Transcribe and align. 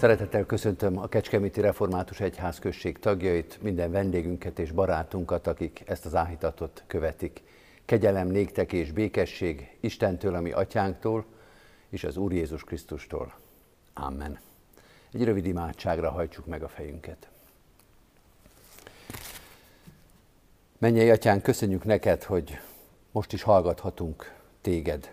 Szeretettel 0.00 0.46
köszöntöm 0.46 0.98
a 0.98 1.06
Kecskeméti 1.06 1.60
Református 1.60 2.20
Egyház 2.20 2.58
község 2.58 2.98
tagjait, 2.98 3.62
minden 3.62 3.90
vendégünket 3.90 4.58
és 4.58 4.72
barátunkat, 4.72 5.46
akik 5.46 5.82
ezt 5.86 6.06
az 6.06 6.14
áhítatot 6.14 6.84
követik. 6.86 7.42
Kegyelem 7.84 8.28
néktek 8.28 8.72
és 8.72 8.92
békesség 8.92 9.76
Istentől, 9.80 10.34
ami 10.34 10.52
atyánktól, 10.52 11.24
és 11.88 12.04
az 12.04 12.16
Úr 12.16 12.32
Jézus 12.32 12.64
Krisztustól. 12.64 13.34
Amen. 13.94 14.38
Egy 15.12 15.24
rövid 15.24 15.46
imádságra 15.46 16.10
hajtsuk 16.10 16.46
meg 16.46 16.62
a 16.62 16.68
fejünket. 16.68 17.28
Mennyei 20.78 21.10
atyán, 21.10 21.42
köszönjük 21.42 21.84
neked, 21.84 22.22
hogy 22.22 22.58
most 23.10 23.32
is 23.32 23.42
hallgathatunk 23.42 24.34
téged. 24.60 25.08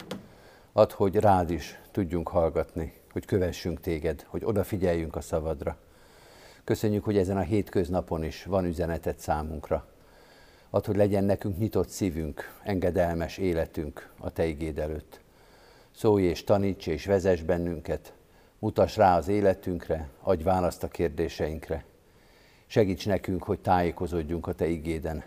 Add, 0.71 0.93
hogy 0.93 1.15
rád 1.15 1.49
is 1.49 1.79
tudjunk 1.91 2.27
hallgatni, 2.27 2.93
hogy 3.11 3.25
kövessünk 3.25 3.79
téged, 3.79 4.25
hogy 4.27 4.45
odafigyeljünk 4.45 5.15
a 5.15 5.21
szavadra. 5.21 5.77
Köszönjük, 6.63 7.03
hogy 7.03 7.17
ezen 7.17 7.37
a 7.37 7.41
hétköznapon 7.41 8.23
is 8.23 8.43
van 8.43 8.65
üzenetet 8.65 9.19
számunkra. 9.19 9.87
Add, 10.69 10.85
hogy 10.85 10.95
legyen 10.95 11.23
nekünk 11.23 11.57
nyitott 11.57 11.89
szívünk, 11.89 12.59
engedelmes 12.63 13.37
életünk 13.37 14.09
a 14.19 14.29
Te 14.29 14.45
igéd 14.45 14.79
előtt. 14.79 15.19
Szólj 15.91 16.23
és 16.23 16.43
taníts 16.43 16.87
és 16.87 17.05
vezess 17.05 17.41
bennünket, 17.41 18.13
mutass 18.59 18.95
rá 18.95 19.17
az 19.17 19.27
életünkre, 19.27 20.09
adj 20.21 20.43
választ 20.43 20.83
a 20.83 20.87
kérdéseinkre. 20.87 21.85
Segíts 22.65 23.07
nekünk, 23.07 23.43
hogy 23.43 23.59
tájékozódjunk 23.59 24.47
a 24.47 24.53
Te 24.53 24.67
igéden. 24.67 25.23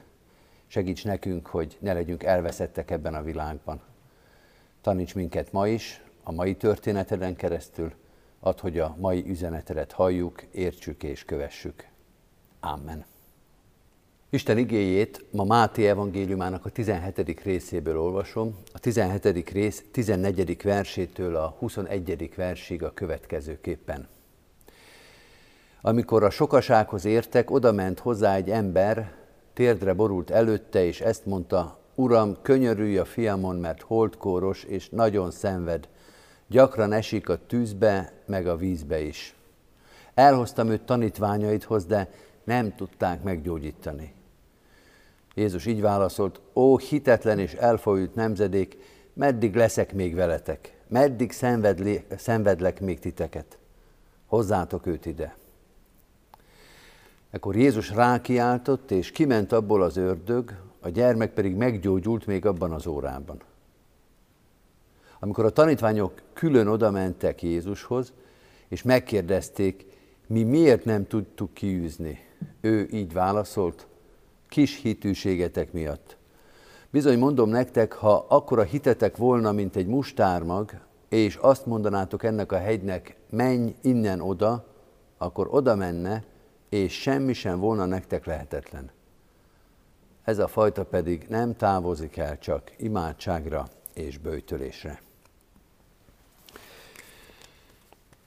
Segíts 0.67 1.05
nekünk, 1.05 1.47
hogy 1.47 1.77
ne 1.81 1.93
legyünk 1.93 2.23
elveszettek 2.23 2.91
ebben 2.91 3.15
a 3.15 3.23
világban. 3.23 3.81
Taníts 4.81 5.15
minket 5.15 5.53
ma 5.53 5.69
is, 5.69 6.03
a 6.23 6.33
mai 6.33 6.55
történeteden 6.55 7.37
keresztül, 7.37 7.93
ad, 8.41 8.61
hogy 8.61 8.79
a 8.79 8.97
mai 8.99 9.25
üzenetedet 9.27 9.93
halljuk, 9.93 10.43
értsük 10.43 11.03
és 11.03 11.25
kövessük. 11.25 11.89
Amen. 12.61 13.05
Isten 14.33 14.59
igéjét 14.59 15.25
ma 15.31 15.45
Máté 15.45 15.89
evangéliumának 15.89 16.65
a 16.65 16.71
17. 16.71 17.41
részéből 17.43 18.01
olvasom. 18.01 18.59
A 18.73 18.79
17. 18.79 19.51
rész 19.51 19.85
14. 19.93 20.63
versétől 20.63 21.37
a 21.37 21.57
21. 21.59 22.35
versig 22.37 22.83
a 22.83 22.95
következőképpen. 22.95 24.09
Amikor 25.81 26.25
a 26.25 26.31
sokasághoz 26.31 27.05
értek, 27.05 27.51
oda 27.51 27.73
ment 27.73 27.99
hozzá 27.99 28.35
egy 28.35 28.51
ember, 28.51 29.13
térdre 29.53 29.93
borult 29.93 30.31
előtte, 30.31 30.85
és 30.85 31.01
ezt 31.01 31.27
mondta, 31.27 31.79
Uram, 31.95 32.37
könyörülj 32.43 32.99
a 32.99 33.05
fiamon, 33.05 33.57
mert 33.57 33.83
holdkóros 33.83 34.65
és 34.65 34.89
nagyon 34.89 35.31
szenved, 35.31 35.89
gyakran 36.51 36.93
esik 36.93 37.29
a 37.29 37.47
tűzbe, 37.47 38.13
meg 38.27 38.47
a 38.47 38.57
vízbe 38.57 39.01
is. 39.01 39.35
Elhoztam 40.15 40.69
őt 40.69 40.83
tanítványaidhoz, 40.83 41.85
de 41.85 42.11
nem 42.45 42.75
tudták 42.75 43.23
meggyógyítani. 43.23 44.15
Jézus 45.35 45.67
így 45.67 45.81
válaszolt, 45.81 46.41
ó 46.55 46.79
hitetlen 46.79 47.39
és 47.39 47.53
elfolyult 47.53 48.15
nemzedék, 48.15 48.77
meddig 49.13 49.55
leszek 49.55 49.93
még 49.93 50.15
veletek? 50.15 50.79
Meddig 50.89 51.33
szenvedli, 51.33 52.05
szenvedlek 52.17 52.81
még 52.81 52.99
titeket? 52.99 53.59
Hozzátok 54.27 54.87
őt 54.87 55.07
ide. 55.07 55.37
Ekkor 57.31 57.57
Jézus 57.57 57.91
rákiáltott, 57.91 58.91
és 58.91 59.11
kiment 59.11 59.53
abból 59.53 59.83
az 59.83 59.97
ördög, 59.97 60.55
a 60.81 60.89
gyermek 60.89 61.33
pedig 61.33 61.55
meggyógyult 61.55 62.27
még 62.27 62.47
abban 62.47 62.73
az 62.73 62.87
órában. 62.87 63.43
Amikor 65.21 65.45
a 65.45 65.51
tanítványok 65.51 66.23
külön 66.33 66.67
oda 66.67 66.91
mentek 66.91 67.43
Jézushoz, 67.43 68.13
és 68.69 68.83
megkérdezték, 68.83 69.87
mi 70.27 70.43
miért 70.43 70.85
nem 70.85 71.07
tudtuk 71.07 71.55
kiűzni, 71.55 72.19
ő 72.61 72.89
így 72.93 73.13
válaszolt, 73.13 73.87
kis 74.49 74.81
hitűségetek 74.81 75.73
miatt. 75.73 76.17
Bizony 76.91 77.19
mondom 77.19 77.49
nektek, 77.49 77.93
ha 77.93 78.27
akkora 78.29 78.63
hitetek 78.63 79.17
volna, 79.17 79.53
mint 79.53 79.77
egy 79.77 79.87
mustármag, 79.87 80.71
és 81.09 81.37
azt 81.37 81.67
mondanátok 81.67 82.25
ennek 82.25 82.53
a 82.53 82.59
hegynek, 82.59 83.17
menj 83.31 83.75
innen 83.81 84.21
oda, 84.21 84.65
akkor 85.19 85.49
oda 85.51 85.75
menne, 85.75 86.25
és 86.69 87.01
semmi 87.01 87.33
sem 87.33 87.59
volna 87.59 87.85
nektek 87.85 88.25
lehetetlen. 88.25 88.91
Ez 90.25 90.39
a 90.39 90.49
fajta 90.49 90.85
pedig 90.85 91.27
nem 91.29 91.57
távozik 91.57 92.17
el 92.17 92.39
csak 92.39 92.73
imádságra 92.77 93.69
és 93.95 94.19
bőjtölésre. 94.19 95.01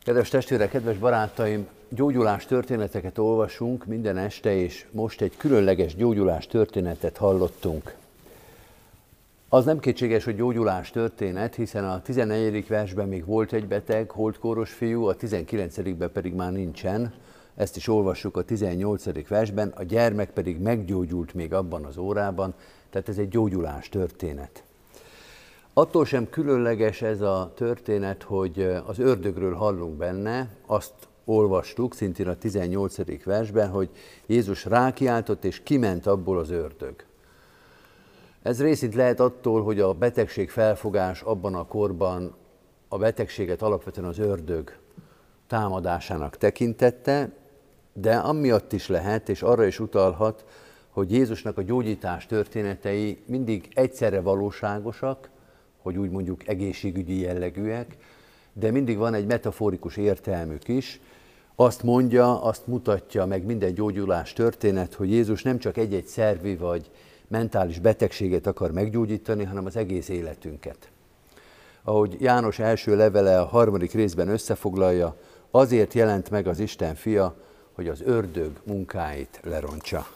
Kedves 0.03 0.29
testvérek, 0.29 0.69
kedves 0.69 0.97
barátaim, 0.97 1.67
gyógyulás 1.89 2.45
történeteket 2.45 3.17
olvasunk 3.17 3.85
minden 3.85 4.17
este, 4.17 4.55
és 4.55 4.85
most 4.91 5.21
egy 5.21 5.37
különleges 5.37 5.95
gyógyulás 5.95 6.47
történetet 6.47 7.17
hallottunk. 7.17 7.95
Az 9.49 9.65
nem 9.65 9.79
kétséges, 9.79 10.23
hogy 10.23 10.35
gyógyulás 10.35 10.91
történet, 10.91 11.55
hiszen 11.55 11.85
a 11.85 12.01
14. 12.01 12.67
versben 12.67 13.07
még 13.07 13.25
volt 13.25 13.53
egy 13.53 13.67
beteg, 13.67 14.09
holdkóros 14.09 14.71
fiú, 14.71 15.05
a 15.05 15.15
19. 15.15 16.11
pedig 16.11 16.33
már 16.33 16.51
nincsen. 16.51 17.13
Ezt 17.55 17.75
is 17.75 17.87
olvassuk 17.87 18.37
a 18.37 18.43
18. 18.43 19.27
versben, 19.27 19.73
a 19.75 19.83
gyermek 19.83 20.31
pedig 20.31 20.59
meggyógyult 20.59 21.33
még 21.33 21.53
abban 21.53 21.85
az 21.85 21.97
órában, 21.97 22.53
tehát 22.89 23.09
ez 23.09 23.17
egy 23.17 23.29
gyógyulás 23.29 23.89
történet. 23.89 24.63
Attól 25.75 26.05
sem 26.05 26.29
különleges 26.29 27.01
ez 27.01 27.21
a 27.21 27.51
történet, 27.55 28.23
hogy 28.23 28.61
az 28.85 28.99
ördögről 28.99 29.53
hallunk 29.53 29.97
benne, 29.97 30.49
azt 30.65 30.93
olvastuk 31.25 31.93
szintén 31.93 32.27
a 32.27 32.35
18. 32.35 33.23
versben, 33.23 33.69
hogy 33.69 33.89
Jézus 34.25 34.65
rákiáltott 34.65 35.43
és 35.43 35.63
kiment 35.63 36.05
abból 36.05 36.39
az 36.39 36.49
ördög. 36.49 36.95
Ez 38.41 38.61
részint 38.61 38.95
lehet 38.95 39.19
attól, 39.19 39.63
hogy 39.63 39.79
a 39.79 39.93
betegség 39.93 40.49
felfogás 40.49 41.21
abban 41.21 41.55
a 41.55 41.65
korban 41.65 42.35
a 42.87 42.97
betegséget 42.97 43.61
alapvetően 43.61 44.07
az 44.07 44.19
ördög 44.19 44.77
támadásának 45.47 46.37
tekintette, 46.37 47.31
de 47.93 48.15
amiatt 48.15 48.73
is 48.73 48.87
lehet, 48.87 49.29
és 49.29 49.41
arra 49.41 49.65
is 49.65 49.79
utalhat, 49.79 50.45
hogy 50.89 51.11
Jézusnak 51.11 51.57
a 51.57 51.61
gyógyítás 51.61 52.25
történetei 52.25 53.23
mindig 53.25 53.71
egyszerre 53.73 54.21
valóságosak, 54.21 55.31
hogy 55.83 55.97
úgy 55.97 56.09
mondjuk 56.09 56.47
egészségügyi 56.47 57.19
jellegűek, 57.19 57.97
de 58.53 58.71
mindig 58.71 58.97
van 58.97 59.13
egy 59.13 59.25
metaforikus 59.25 59.97
értelmük 59.97 60.67
is. 60.67 60.99
Azt 61.55 61.83
mondja, 61.83 62.41
azt 62.41 62.67
mutatja 62.67 63.25
meg 63.25 63.45
minden 63.45 63.73
gyógyulás 63.73 64.33
történet, 64.33 64.93
hogy 64.93 65.11
Jézus 65.11 65.43
nem 65.43 65.57
csak 65.57 65.77
egy-egy 65.77 66.05
szervi 66.05 66.55
vagy 66.55 66.91
mentális 67.27 67.79
betegséget 67.79 68.47
akar 68.47 68.71
meggyógyítani, 68.71 69.43
hanem 69.43 69.65
az 69.65 69.75
egész 69.75 70.09
életünket. 70.09 70.91
Ahogy 71.83 72.17
János 72.19 72.59
első 72.59 72.95
levele 72.95 73.39
a 73.39 73.45
harmadik 73.45 73.91
részben 73.91 74.27
összefoglalja, 74.27 75.15
azért 75.51 75.93
jelent 75.93 76.29
meg 76.29 76.47
az 76.47 76.59
Isten 76.59 76.95
fia, 76.95 77.35
hogy 77.73 77.87
az 77.87 78.01
ördög 78.01 78.51
munkáit 78.63 79.39
lerontsa. 79.43 80.07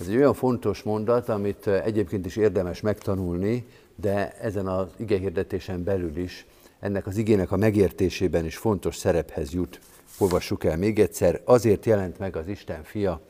Ez 0.00 0.06
egy 0.06 0.16
olyan 0.16 0.34
fontos 0.34 0.82
mondat, 0.82 1.28
amit 1.28 1.66
egyébként 1.66 2.26
is 2.26 2.36
érdemes 2.36 2.80
megtanulni, 2.80 3.66
de 4.00 4.32
ezen 4.40 4.66
az 4.66 4.86
igehirdetésen 4.96 5.84
belül 5.84 6.16
is 6.16 6.46
ennek 6.80 7.06
az 7.06 7.16
igének 7.16 7.52
a 7.52 7.56
megértésében 7.56 8.44
is 8.44 8.56
fontos 8.56 8.96
szerephez 8.96 9.52
jut. 9.52 9.80
Olvassuk 10.18 10.64
el 10.64 10.76
még 10.76 10.98
egyszer, 10.98 11.40
azért 11.44 11.86
jelent 11.86 12.18
meg 12.18 12.36
az 12.36 12.48
Isten 12.48 12.82
fia, 12.82 13.20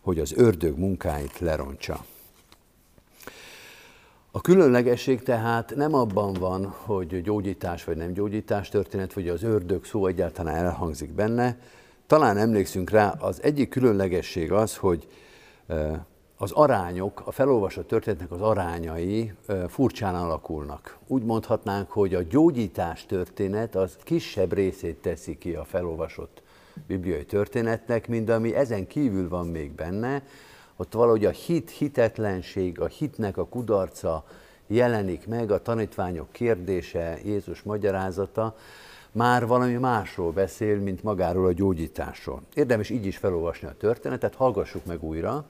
hogy 0.00 0.18
az 0.18 0.32
ördög 0.36 0.78
munkáit 0.78 1.38
lerontsa. 1.38 2.04
A 4.30 4.40
különlegesség 4.40 5.22
tehát 5.22 5.74
nem 5.76 5.94
abban 5.94 6.32
van, 6.32 6.66
hogy 6.66 7.22
gyógyítás 7.22 7.84
vagy 7.84 7.96
nem 7.96 8.12
gyógyítás 8.12 8.68
történet, 8.68 9.12
vagy 9.12 9.28
az 9.28 9.42
ördög 9.42 9.84
szó 9.84 10.06
egyáltalán 10.06 10.54
elhangzik 10.54 11.10
benne. 11.12 11.58
Talán 12.06 12.36
emlékszünk 12.36 12.90
rá, 12.90 13.10
az 13.10 13.42
egyik 13.42 13.68
különlegesség 13.68 14.52
az, 14.52 14.76
hogy 14.76 15.06
az 16.36 16.52
arányok, 16.52 17.22
a 17.24 17.32
felolvasott 17.32 17.86
történetnek 17.88 18.30
az 18.30 18.40
arányai 18.40 19.32
furcsán 19.68 20.14
alakulnak. 20.14 20.98
Úgy 21.06 21.22
mondhatnánk, 21.22 21.90
hogy 21.90 22.14
a 22.14 22.22
gyógyítás 22.22 23.06
történet 23.06 23.74
az 23.74 23.96
kisebb 24.02 24.52
részét 24.52 24.96
teszi 24.96 25.38
ki 25.38 25.54
a 25.54 25.64
felolvasott 25.64 26.42
bibliai 26.86 27.24
történetnek, 27.24 28.08
mint 28.08 28.30
ami 28.30 28.54
ezen 28.54 28.86
kívül 28.86 29.28
van 29.28 29.46
még 29.46 29.72
benne, 29.72 30.22
ott 30.76 30.92
valahogy 30.92 31.24
a 31.24 31.30
hit, 31.30 31.70
hitetlenség, 31.70 32.80
a 32.80 32.86
hitnek 32.86 33.36
a 33.36 33.46
kudarca 33.46 34.24
jelenik 34.66 35.26
meg, 35.26 35.50
a 35.50 35.62
tanítványok 35.62 36.32
kérdése, 36.32 37.18
Jézus 37.24 37.62
magyarázata, 37.62 38.56
már 39.12 39.46
valami 39.46 39.74
másról 39.74 40.32
beszél, 40.32 40.78
mint 40.78 41.02
magáról 41.02 41.46
a 41.46 41.52
gyógyításról. 41.52 42.42
Érdemes 42.54 42.90
így 42.90 43.06
is 43.06 43.16
felolvasni 43.16 43.68
a 43.68 43.76
történetet, 43.78 44.34
hallgassuk 44.34 44.84
meg 44.84 45.02
újra, 45.02 45.44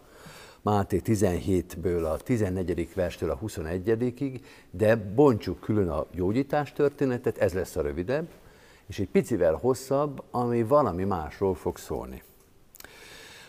Máté 0.65 1.01
17-ből 1.05 2.13
a 2.13 2.17
14. 2.17 2.95
verstől 2.95 3.31
a 3.31 3.39
21-ig, 3.39 4.41
de 4.71 4.97
bontsuk 4.97 5.61
külön 5.61 5.89
a 5.89 6.07
gyógyítás 6.13 6.73
történetet, 6.73 7.39
ez 7.39 7.53
lesz 7.53 7.77
a 7.77 7.83
rövidebb, 7.83 8.29
és 8.87 8.99
egy 8.99 9.09
picivel 9.09 9.55
hosszabb, 9.55 10.23
ami 10.31 10.63
valami 10.63 11.05
másról 11.05 11.55
fog 11.55 11.79
szólni. 11.79 12.23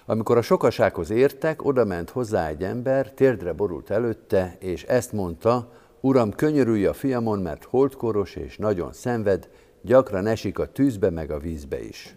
Amikor 0.06 0.38
a 0.38 0.42
sokasághoz 0.42 1.10
értek, 1.10 1.66
oda 1.66 1.86
ment 1.86 2.10
hozzá 2.10 2.48
egy 2.48 2.64
ember, 2.64 3.14
térdre 3.14 3.54
borult 3.54 3.90
előtte, 3.90 4.56
és 4.60 4.84
ezt 4.84 5.12
mondta, 5.12 5.72
Uram, 6.00 6.32
könyörülj 6.32 6.86
a 6.86 6.94
fiamon, 6.94 7.40
mert 7.40 7.64
holdkoros 7.64 8.36
és 8.36 8.58
nagyon 8.58 8.94
szenved, 8.94 9.50
gyakran 9.82 10.28
esik 10.28 10.60
a 10.60 10.72
tűzbe 10.72 11.10
meg 11.10 11.32
a 11.32 11.40
vízbe 11.40 11.84
is. 11.84 12.16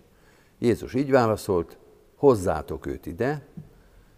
Jézus 0.58 0.94
így 0.94 1.10
válaszolt, 1.10 1.78
hozzátok 2.16 2.86
őt 2.86 3.06
ide, 3.06 3.46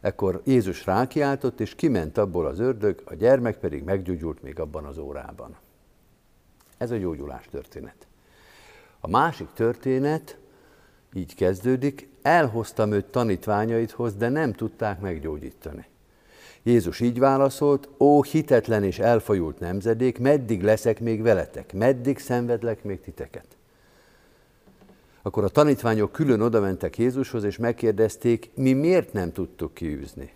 ekkor 0.01 0.41
Jézus 0.45 0.87
rákiáltott, 0.87 1.61
és 1.61 1.75
kiment 1.75 2.19
abból 2.19 2.47
az 2.47 2.59
ördög, 2.59 3.03
a 3.05 3.15
gyermek 3.15 3.59
pedig 3.59 3.83
meggyógyult 3.83 4.43
még 4.43 4.61
abban 4.61 4.85
az 4.85 4.99
órában. 4.99 5.57
Ez 6.79 6.91
a 6.91 6.97
gyógyulás 6.97 7.49
történet. 7.51 8.07
A 9.01 9.09
másik 9.09 9.49
történet 9.55 10.39
így 11.13 11.35
kezdődik, 11.35 12.09
elhoztam 12.23 12.93
őt 12.93 13.05
tanítványaidhoz, 13.05 14.15
de 14.15 14.29
nem 14.29 14.53
tudták 14.53 15.01
meggyógyítani. 15.01 15.87
Jézus 16.63 17.01
így 17.01 17.19
válaszolt, 17.19 17.89
ó 17.99 18.23
hitetlen 18.23 18.85
és 18.85 18.99
elfajult 18.99 19.59
nemzedék, 19.59 20.19
meddig 20.19 20.63
leszek 20.63 21.01
még 21.01 21.23
veletek, 21.23 21.73
meddig 21.73 22.19
szenvedlek 22.19 22.85
még 22.85 23.01
titeket? 23.01 23.57
Akkor 25.23 25.45
a 25.45 25.49
tanítványok 25.49 26.13
külön 26.13 26.41
odamentek 26.41 26.99
Jézushoz, 26.99 27.45
és 27.45 27.57
megkérdezték, 27.57 28.51
mi 28.55 28.73
miért 28.73 29.13
nem 29.13 29.33
tudtuk 29.33 29.75
kiűzni? 29.75 30.33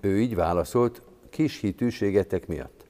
Ő 0.00 0.20
így 0.20 0.34
válaszolt, 0.34 1.02
kis 1.30 1.60
hitűségetek 1.60 2.46
miatt. 2.46 2.86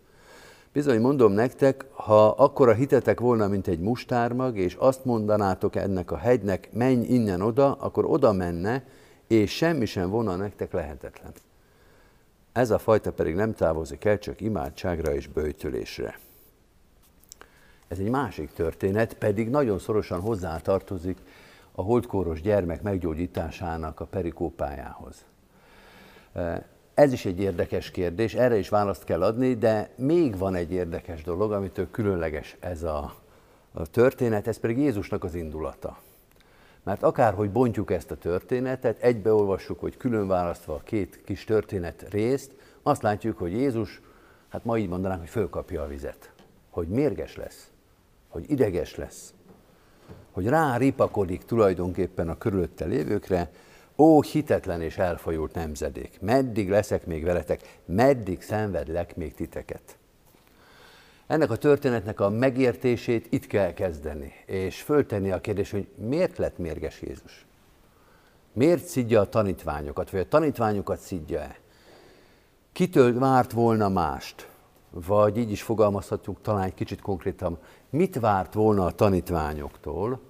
Bizony 0.72 1.00
mondom 1.00 1.32
nektek, 1.32 1.84
ha 1.92 2.28
akkora 2.28 2.72
hitetek 2.72 3.20
volna, 3.20 3.48
mint 3.48 3.66
egy 3.66 3.80
mustármag, 3.80 4.58
és 4.58 4.74
azt 4.74 5.04
mondanátok 5.04 5.76
ennek 5.76 6.10
a 6.10 6.16
hegynek, 6.16 6.68
menj 6.72 7.06
innen 7.06 7.40
oda, 7.40 7.72
akkor 7.72 8.04
oda 8.04 8.32
menne, 8.32 8.84
és 9.26 9.56
semmi 9.56 9.86
sem 9.86 10.10
volna 10.10 10.36
nektek 10.36 10.72
lehetetlen. 10.72 11.32
Ez 12.52 12.70
a 12.70 12.78
fajta 12.78 13.12
pedig 13.12 13.34
nem 13.34 13.54
távozik 13.54 14.04
el, 14.04 14.18
csak 14.18 14.40
imádságra 14.40 15.14
és 15.14 15.26
bőjtölésre. 15.26 16.18
Ez 17.88 17.98
egy 17.98 18.10
másik 18.10 18.52
történet, 18.52 19.14
pedig 19.14 19.50
nagyon 19.50 19.78
szorosan 19.78 20.20
hozzátartozik 20.20 21.18
a 21.72 21.82
holdkóros 21.82 22.40
gyermek 22.40 22.82
meggyógyításának 22.82 24.00
a 24.00 24.04
perikópájához. 24.04 25.24
Ez 26.94 27.12
is 27.12 27.24
egy 27.24 27.40
érdekes 27.40 27.90
kérdés, 27.90 28.34
erre 28.34 28.56
is 28.56 28.68
választ 28.68 29.04
kell 29.04 29.22
adni, 29.22 29.54
de 29.54 29.90
még 29.96 30.38
van 30.38 30.54
egy 30.54 30.72
érdekes 30.72 31.22
dolog, 31.22 31.52
amitől 31.52 31.90
különleges 31.90 32.56
ez 32.60 32.82
a, 32.82 33.14
a 33.72 33.86
történet, 33.86 34.46
ez 34.46 34.58
pedig 34.58 34.78
Jézusnak 34.78 35.24
az 35.24 35.34
indulata. 35.34 35.98
Mert 36.82 37.02
akárhogy 37.02 37.50
bontjuk 37.50 37.90
ezt 37.90 38.10
a 38.10 38.16
történetet, 38.16 39.02
egybeolvassuk, 39.02 39.80
hogy 39.80 39.96
külön 39.96 40.26
választva 40.26 40.74
a 40.74 40.80
két 40.84 41.20
kis 41.24 41.44
történet 41.44 42.06
részt, 42.10 42.52
azt 42.82 43.02
látjuk, 43.02 43.38
hogy 43.38 43.52
Jézus, 43.52 44.00
hát 44.48 44.64
ma 44.64 44.78
így 44.78 44.88
mondanánk, 44.88 45.20
hogy 45.20 45.28
fölkapja 45.28 45.82
a 45.82 45.86
vizet. 45.86 46.32
Hogy 46.70 46.88
mérges 46.88 47.36
lesz, 47.36 47.70
hogy 48.28 48.50
ideges 48.50 48.96
lesz, 48.96 49.34
hogy 50.32 50.46
ráripakodik 50.46 51.44
tulajdonképpen 51.44 52.28
a 52.28 52.38
körülötte 52.38 52.84
lévőkre, 52.84 53.50
Ó, 54.00 54.22
hitetlen 54.22 54.82
és 54.82 54.98
elfajult 54.98 55.54
nemzedék, 55.54 56.20
meddig 56.20 56.70
leszek 56.70 57.06
még 57.06 57.24
veletek, 57.24 57.78
meddig 57.84 58.42
szenvedlek 58.42 59.16
még 59.16 59.34
titeket. 59.34 59.98
Ennek 61.26 61.50
a 61.50 61.56
történetnek 61.56 62.20
a 62.20 62.28
megértését 62.28 63.26
itt 63.30 63.46
kell 63.46 63.72
kezdeni, 63.72 64.32
és 64.46 64.82
föltenni 64.82 65.30
a 65.30 65.40
kérdés, 65.40 65.70
hogy 65.70 65.88
miért 65.94 66.38
lett 66.38 66.58
mérges 66.58 67.02
Jézus? 67.02 67.46
Miért 68.52 68.84
szidja 68.84 69.20
a 69.20 69.28
tanítványokat, 69.28 70.10
vagy 70.10 70.20
a 70.20 70.28
tanítványokat 70.28 70.98
szidja-e? 70.98 71.58
Kitől 72.72 73.18
várt 73.18 73.52
volna 73.52 73.88
mást? 73.88 74.48
Vagy 74.90 75.36
így 75.36 75.50
is 75.50 75.62
fogalmazhatjuk 75.62 76.42
talán 76.42 76.62
egy 76.62 76.74
kicsit 76.74 77.00
konkrétan, 77.00 77.58
mit 77.90 78.18
várt 78.18 78.54
volna 78.54 78.84
a 78.84 78.92
tanítványoktól, 78.92 80.20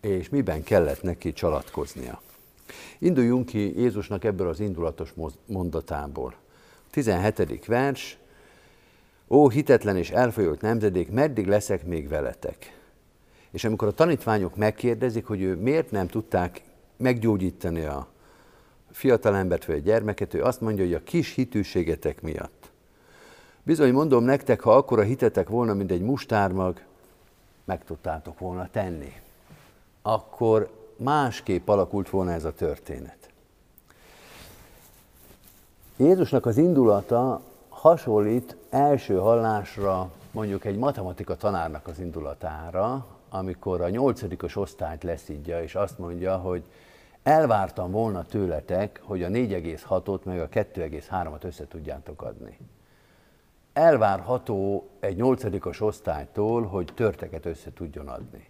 és 0.00 0.28
miben 0.28 0.62
kellett 0.62 1.02
neki 1.02 1.32
csalatkoznia? 1.32 2.20
Induljunk 2.98 3.46
ki 3.46 3.80
Jézusnak 3.80 4.24
ebből 4.24 4.48
az 4.48 4.60
indulatos 4.60 5.14
mondatából. 5.46 6.34
17. 6.90 7.66
vers, 7.66 8.18
Ó, 9.28 9.48
hitetlen 9.48 9.96
és 9.96 10.10
elfolyott 10.10 10.60
nemzedék, 10.60 11.10
meddig 11.10 11.46
leszek 11.46 11.86
még 11.86 12.08
veletek? 12.08 12.76
És 13.50 13.64
amikor 13.64 13.88
a 13.88 13.92
tanítványok 13.92 14.56
megkérdezik, 14.56 15.26
hogy 15.26 15.42
ő 15.42 15.54
miért 15.54 15.90
nem 15.90 16.06
tudták 16.06 16.62
meggyógyítani 16.96 17.84
a 17.84 18.08
fiatalembert 18.90 19.64
vagy 19.64 19.76
a 19.76 19.80
gyermeket, 19.80 20.34
ő 20.34 20.42
azt 20.42 20.60
mondja, 20.60 20.84
hogy 20.84 20.94
a 20.94 21.02
kis 21.02 21.34
hitűségetek 21.34 22.22
miatt. 22.22 22.70
Bizony 23.62 23.92
mondom 23.92 24.24
nektek, 24.24 24.60
ha 24.60 24.76
akkora 24.76 25.02
hitetek 25.02 25.48
volna, 25.48 25.74
mint 25.74 25.90
egy 25.90 26.00
mustármag, 26.00 26.80
meg 27.68 27.84
tudtátok 27.84 28.38
volna 28.38 28.68
tenni. 28.70 29.12
Akkor 30.02 30.70
másképp 30.96 31.68
alakult 31.68 32.10
volna 32.10 32.32
ez 32.32 32.44
a 32.44 32.52
történet. 32.52 33.30
Jézusnak 35.96 36.46
az 36.46 36.56
indulata 36.56 37.40
hasonlít 37.68 38.56
első 38.70 39.16
hallásra 39.16 40.10
mondjuk 40.30 40.64
egy 40.64 40.76
matematika 40.76 41.36
tanárnak 41.36 41.86
az 41.86 41.98
indulatára, 41.98 43.06
amikor 43.28 43.80
a 43.80 43.88
nyolcadikos 43.88 44.56
osztályt 44.56 45.02
leszidja, 45.02 45.62
és 45.62 45.74
azt 45.74 45.98
mondja, 45.98 46.36
hogy 46.36 46.62
elvártam 47.22 47.90
volna 47.90 48.24
tőletek, 48.24 49.00
hogy 49.02 49.22
a 49.22 49.28
4,6-ot 49.28 50.22
meg 50.22 50.40
a 50.40 50.48
2,3-at 50.48 51.44
össze 51.44 51.66
tudjátok 51.66 52.22
adni. 52.22 52.58
Elvárható 53.78 54.88
egy 55.00 55.16
nyolcadikos 55.16 55.80
osztálytól, 55.80 56.62
hogy 56.66 56.88
törteket 56.94 57.46
össze 57.46 57.72
tudjon 57.72 58.08
adni. 58.08 58.48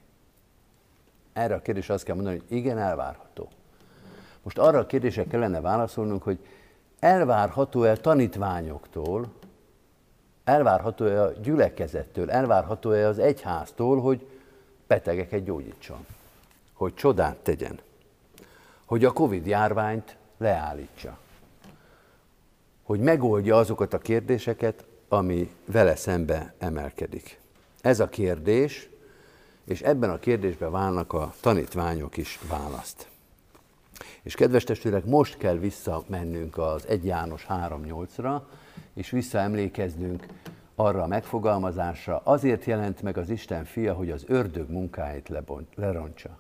Erre 1.33 1.55
a 1.55 1.61
kérdésre 1.63 1.95
azt 1.95 2.05
kell 2.05 2.15
mondani, 2.15 2.37
hogy 2.39 2.57
igen, 2.57 2.79
elvárható. 2.79 3.49
Most 4.43 4.59
arra 4.59 4.79
a 4.79 4.87
kérdésre 4.87 5.25
kellene 5.25 5.61
válaszolnunk, 5.61 6.23
hogy 6.23 6.39
elvárható-e 6.99 7.97
tanítványoktól, 7.97 9.33
elvárható-e 10.45 11.23
a 11.23 11.33
gyülekezettől, 11.33 12.31
elvárható-e 12.31 13.07
az 13.07 13.19
egyháztól, 13.19 14.01
hogy 14.01 14.27
betegeket 14.87 15.45
gyógyítson, 15.45 16.07
hogy 16.73 16.95
csodát 16.95 17.37
tegyen, 17.37 17.81
hogy 18.85 19.05
a 19.05 19.13
Covid 19.13 19.47
járványt 19.47 20.17
leállítsa, 20.39 21.19
hogy 22.82 23.01
megoldja 23.01 23.56
azokat 23.56 23.94
a 23.94 23.99
kérdéseket, 23.99 24.87
ami 25.08 25.55
vele 25.65 25.96
szembe 25.96 26.55
emelkedik. 26.58 27.41
Ez 27.81 28.00
a 28.00 28.08
kérdés 28.08 28.88
és 29.69 29.81
ebben 29.81 30.10
a 30.10 30.19
kérdésben 30.19 30.70
válnak 30.70 31.12
a 31.12 31.34
tanítványok 31.41 32.17
is 32.17 32.38
választ. 32.48 33.08
És 34.22 34.34
kedves 34.34 34.65
testvérek, 34.65 35.05
most 35.05 35.36
kell 35.36 35.56
visszamennünk 35.56 36.58
az 36.58 36.86
1 36.86 37.05
János 37.05 37.46
3.8-ra, 37.48 38.41
és 38.94 39.10
visszaemlékeznünk 39.10 40.27
arra 40.74 41.03
a 41.03 41.06
megfogalmazásra, 41.06 42.20
azért 42.24 42.65
jelent 42.65 43.03
meg 43.03 43.17
az 43.17 43.31
Isten 43.31 43.65
fia, 43.65 43.94
hogy 43.94 44.10
az 44.10 44.24
ördög 44.27 44.70
munkáit 44.70 45.29
lebont, 45.29 45.69
lerontsa. 45.74 46.38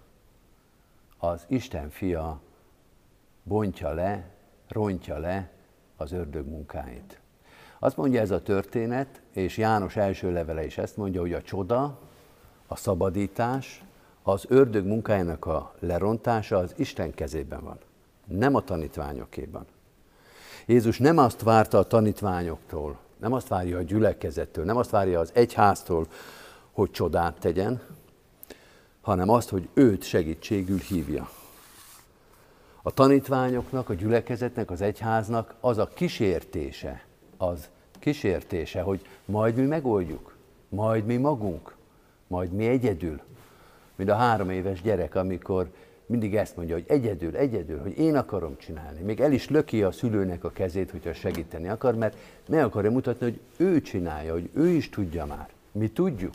Az 1.18 1.44
Isten 1.48 1.90
fia 1.90 2.40
bontja 3.42 3.92
le, 3.92 4.30
rontja 4.68 5.18
le 5.18 5.50
az 5.96 6.12
ördög 6.12 6.46
munkáit. 6.46 7.20
Azt 7.78 7.96
mondja 7.96 8.20
ez 8.20 8.30
a 8.30 8.42
történet, 8.42 9.22
és 9.32 9.56
János 9.56 9.96
első 9.96 10.32
levele 10.32 10.64
is 10.64 10.78
ezt 10.78 10.96
mondja, 10.96 11.20
hogy 11.20 11.32
a 11.32 11.42
csoda, 11.42 11.98
a 12.66 12.76
szabadítás, 12.76 13.82
az 14.22 14.44
ördög 14.48 14.86
munkájának 14.86 15.46
a 15.46 15.74
lerontása 15.78 16.56
az 16.56 16.74
Isten 16.76 17.14
kezében 17.14 17.64
van, 17.64 17.78
nem 18.26 18.54
a 18.54 18.60
tanítványokéban. 18.60 19.66
Jézus 20.66 20.98
nem 20.98 21.18
azt 21.18 21.42
várta 21.42 21.78
a 21.78 21.86
tanítványoktól, 21.86 22.98
nem 23.16 23.32
azt 23.32 23.48
várja 23.48 23.78
a 23.78 23.82
gyülekezettől, 23.82 24.64
nem 24.64 24.76
azt 24.76 24.90
várja 24.90 25.20
az 25.20 25.30
egyháztól, 25.34 26.06
hogy 26.72 26.90
csodát 26.90 27.38
tegyen, 27.38 27.80
hanem 29.00 29.28
azt, 29.28 29.48
hogy 29.48 29.68
őt 29.74 30.02
segítségül 30.02 30.78
hívja. 30.78 31.28
A 32.82 32.90
tanítványoknak, 32.90 33.88
a 33.88 33.94
gyülekezetnek, 33.94 34.70
az 34.70 34.80
egyháznak 34.80 35.54
az 35.60 35.78
a 35.78 35.88
kísértése, 35.88 37.06
az 37.38 37.68
kísértése, 37.98 38.80
hogy 38.80 39.06
majd 39.24 39.56
mi 39.56 39.62
megoldjuk, 39.62 40.36
majd 40.68 41.04
mi 41.04 41.16
magunk, 41.16 41.74
majd 42.26 42.52
mi 42.52 42.66
egyedül, 42.66 43.20
mint 43.96 44.10
a 44.10 44.14
három 44.14 44.50
éves 44.50 44.82
gyerek, 44.82 45.14
amikor 45.14 45.70
mindig 46.06 46.36
ezt 46.36 46.56
mondja, 46.56 46.74
hogy 46.74 46.84
egyedül, 46.88 47.36
egyedül, 47.36 47.80
hogy 47.80 47.98
én 47.98 48.16
akarom 48.16 48.56
csinálni. 48.58 49.00
Még 49.00 49.20
el 49.20 49.32
is 49.32 49.48
löki 49.48 49.82
a 49.82 49.92
szülőnek 49.92 50.44
a 50.44 50.50
kezét, 50.50 50.90
hogyha 50.90 51.12
segíteni 51.12 51.68
akar, 51.68 51.94
mert 51.94 52.16
meg 52.48 52.64
akarja 52.64 52.90
mutatni, 52.90 53.24
hogy 53.26 53.40
ő 53.56 53.80
csinálja, 53.80 54.32
hogy 54.32 54.50
ő 54.52 54.68
is 54.68 54.88
tudja 54.88 55.26
már. 55.26 55.48
Mi 55.72 55.88
tudjuk, 55.88 56.34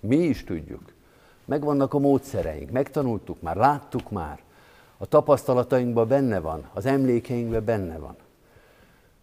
mi 0.00 0.16
is 0.16 0.44
tudjuk, 0.44 0.82
Megvannak 1.46 1.94
a 1.94 1.98
módszereink, 1.98 2.70
megtanultuk 2.70 3.42
már, 3.42 3.56
láttuk 3.56 4.10
már, 4.10 4.40
a 4.98 5.06
tapasztalatainkban 5.06 6.08
benne 6.08 6.40
van, 6.40 6.68
az 6.74 6.86
emlékeinkben 6.86 7.64
benne 7.64 7.98
van. 7.98 8.16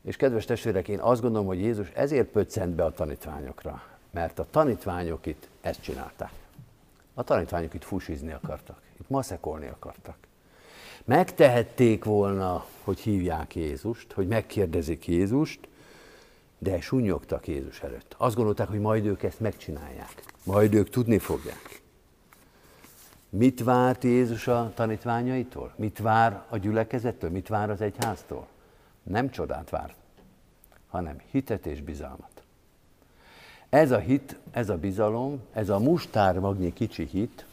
És 0.03 0.15
kedves 0.15 0.45
testvérek, 0.45 0.88
én 0.88 1.00
azt 1.00 1.22
gondolom, 1.22 1.48
hogy 1.48 1.60
Jézus 1.60 1.89
ezért 1.89 2.27
pöccent 2.27 2.75
be 2.75 2.83
a 2.83 2.91
tanítványokra, 2.91 3.83
mert 4.12 4.39
a 4.39 4.48
tanítványok 4.50 5.25
itt 5.25 5.48
ezt 5.62 5.81
csinálták. 5.81 6.31
A 7.13 7.24
tanítványok 7.24 7.74
itt 7.74 7.83
fusizni 7.83 8.31
akartak, 8.31 8.81
itt 9.00 9.10
maszekolni 9.10 9.67
akartak. 9.67 10.15
Megtehették 11.05 12.03
volna, 12.03 12.65
hogy 12.83 13.00
hívják 13.00 13.55
Jézust, 13.55 14.12
hogy 14.12 14.27
megkérdezik 14.27 15.07
Jézust, 15.07 15.60
de 16.57 16.81
sunyogtak 16.81 17.48
Jézus 17.48 17.81
előtt. 17.81 18.15
Azt 18.17 18.36
gondolták, 18.36 18.67
hogy 18.67 18.79
majd 18.79 19.05
ők 19.05 19.24
ezt 19.24 19.39
megcsinálják. 19.39 20.24
Majd 20.43 20.74
ők 20.74 20.89
tudni 20.89 21.17
fogják. 21.17 21.81
Mit 23.29 23.63
várt 23.63 24.03
Jézus 24.03 24.48
a 24.48 24.72
tanítványaitól? 24.75 25.74
Mit 25.75 26.00
vár 26.00 26.43
a 26.50 26.57
gyülekezettől? 26.57 27.29
Mit 27.29 27.48
vár 27.48 27.69
az 27.69 27.81
egyháztól? 27.81 28.48
Nem 29.03 29.29
csodát 29.29 29.69
vár, 29.69 29.93
hanem 30.89 31.22
hitet 31.31 31.65
és 31.65 31.81
bizalmat. 31.81 32.43
Ez 33.69 33.91
a 33.91 33.98
hit, 33.98 34.38
ez 34.51 34.69
a 34.69 34.77
bizalom, 34.77 35.41
ez 35.53 35.69
a 35.69 35.79
mustármagnyi 35.79 36.74
kicsi 36.74 37.05
hit, 37.05 37.45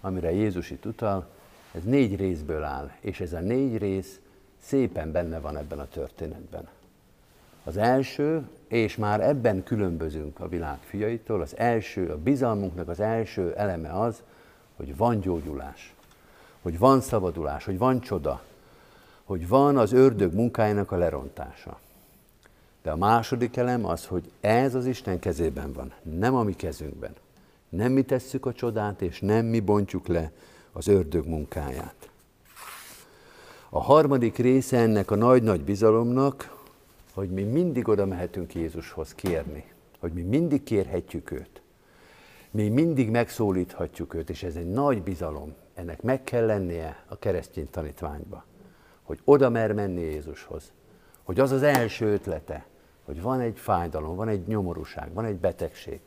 amire 0.00 0.32
Jézus 0.32 0.70
itt 0.70 0.86
utal, 0.86 1.26
ez 1.72 1.82
négy 1.82 2.16
részből 2.16 2.62
áll, 2.62 2.90
és 3.00 3.20
ez 3.20 3.32
a 3.32 3.40
négy 3.40 3.78
rész 3.78 4.20
szépen 4.58 5.12
benne 5.12 5.40
van 5.40 5.56
ebben 5.56 5.78
a 5.78 5.88
történetben. 5.88 6.68
Az 7.64 7.76
első, 7.76 8.48
és 8.68 8.96
már 8.96 9.20
ebben 9.20 9.62
különbözünk 9.64 10.40
a 10.40 10.48
világ 10.48 10.78
fiaitól, 10.78 11.40
az 11.40 11.56
első, 11.56 12.10
a 12.10 12.18
bizalmunknak 12.18 12.88
az 12.88 13.00
első 13.00 13.54
eleme 13.54 14.00
az, 14.00 14.22
hogy 14.76 14.96
van 14.96 15.20
gyógyulás, 15.20 15.94
hogy 16.62 16.78
van 16.78 17.00
szabadulás, 17.00 17.64
hogy 17.64 17.78
van 17.78 18.00
csoda, 18.00 18.42
hogy 19.26 19.48
van 19.48 19.76
az 19.76 19.92
ördög 19.92 20.34
munkájának 20.34 20.92
a 20.92 20.96
lerontása. 20.96 21.78
De 22.82 22.90
a 22.90 22.96
második 22.96 23.56
elem 23.56 23.84
az, 23.84 24.06
hogy 24.06 24.30
ez 24.40 24.74
az 24.74 24.86
Isten 24.86 25.18
kezében 25.18 25.72
van, 25.72 25.92
nem 26.02 26.34
a 26.34 26.42
mi 26.42 26.52
kezünkben. 26.52 27.14
Nem 27.68 27.92
mi 27.92 28.02
tesszük 28.02 28.46
a 28.46 28.52
csodát, 28.52 29.02
és 29.02 29.20
nem 29.20 29.46
mi 29.46 29.60
bontjuk 29.60 30.06
le 30.06 30.32
az 30.72 30.86
ördög 30.86 31.26
munkáját. 31.26 32.08
A 33.68 33.82
harmadik 33.82 34.36
része 34.36 34.78
ennek 34.78 35.10
a 35.10 35.14
nagy-nagy 35.14 35.60
bizalomnak, 35.60 36.56
hogy 37.14 37.30
mi 37.30 37.42
mindig 37.42 37.88
oda 37.88 38.06
mehetünk 38.06 38.54
Jézushoz 38.54 39.14
kérni, 39.14 39.64
hogy 40.00 40.12
mi 40.12 40.22
mindig 40.22 40.62
kérhetjük 40.62 41.30
őt. 41.30 41.60
Mi 42.50 42.68
mindig 42.68 43.10
megszólíthatjuk 43.10 44.14
őt, 44.14 44.30
és 44.30 44.42
ez 44.42 44.56
egy 44.56 44.70
nagy 44.70 45.02
bizalom. 45.02 45.54
Ennek 45.74 46.02
meg 46.02 46.24
kell 46.24 46.46
lennie 46.46 47.04
a 47.08 47.18
keresztény 47.18 47.70
tanítványba, 47.70 48.44
hogy 49.06 49.20
oda 49.24 49.50
mer 49.50 49.72
menni 49.72 50.00
Jézushoz. 50.00 50.72
Hogy 51.22 51.40
az 51.40 51.50
az 51.52 51.62
első 51.62 52.06
ötlete, 52.06 52.66
hogy 53.04 53.22
van 53.22 53.40
egy 53.40 53.58
fájdalom, 53.58 54.16
van 54.16 54.28
egy 54.28 54.46
nyomorúság, 54.46 55.12
van 55.12 55.24
egy 55.24 55.36
betegség, 55.36 56.00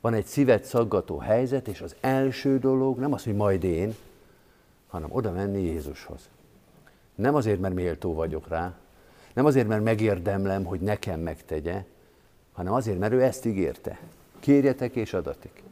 van 0.00 0.14
egy 0.14 0.24
szívet 0.24 0.64
szaggató 0.64 1.18
helyzet, 1.18 1.68
és 1.68 1.80
az 1.80 1.96
első 2.00 2.58
dolog 2.58 2.98
nem 2.98 3.12
az, 3.12 3.24
hogy 3.24 3.34
majd 3.34 3.64
én, 3.64 3.94
hanem 4.88 5.08
oda 5.12 5.32
menni 5.32 5.62
Jézushoz. 5.62 6.28
Nem 7.14 7.34
azért, 7.34 7.60
mert 7.60 7.74
méltó 7.74 8.14
vagyok 8.14 8.48
rá, 8.48 8.74
nem 9.32 9.44
azért, 9.44 9.68
mert 9.68 9.82
megérdemlem, 9.82 10.64
hogy 10.64 10.80
nekem 10.80 11.20
megtegye, 11.20 11.84
hanem 12.52 12.72
azért, 12.72 12.98
mert 12.98 13.12
ő 13.12 13.22
ezt 13.22 13.44
ígérte. 13.44 13.98
Kérjetek 14.40 14.96
és 14.96 15.12
adatik. 15.12 15.62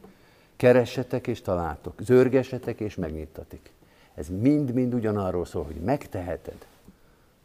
Keressetek 0.55 1.27
és 1.27 1.41
találtok. 1.41 1.93
Zörgesetek 2.01 2.79
és 2.79 2.95
megnyitatik. 2.95 3.71
Ez 4.15 4.27
mind-mind 4.29 4.93
ugyanarról 4.93 5.45
szól, 5.45 5.63
hogy 5.63 5.75
megteheted. 5.75 6.65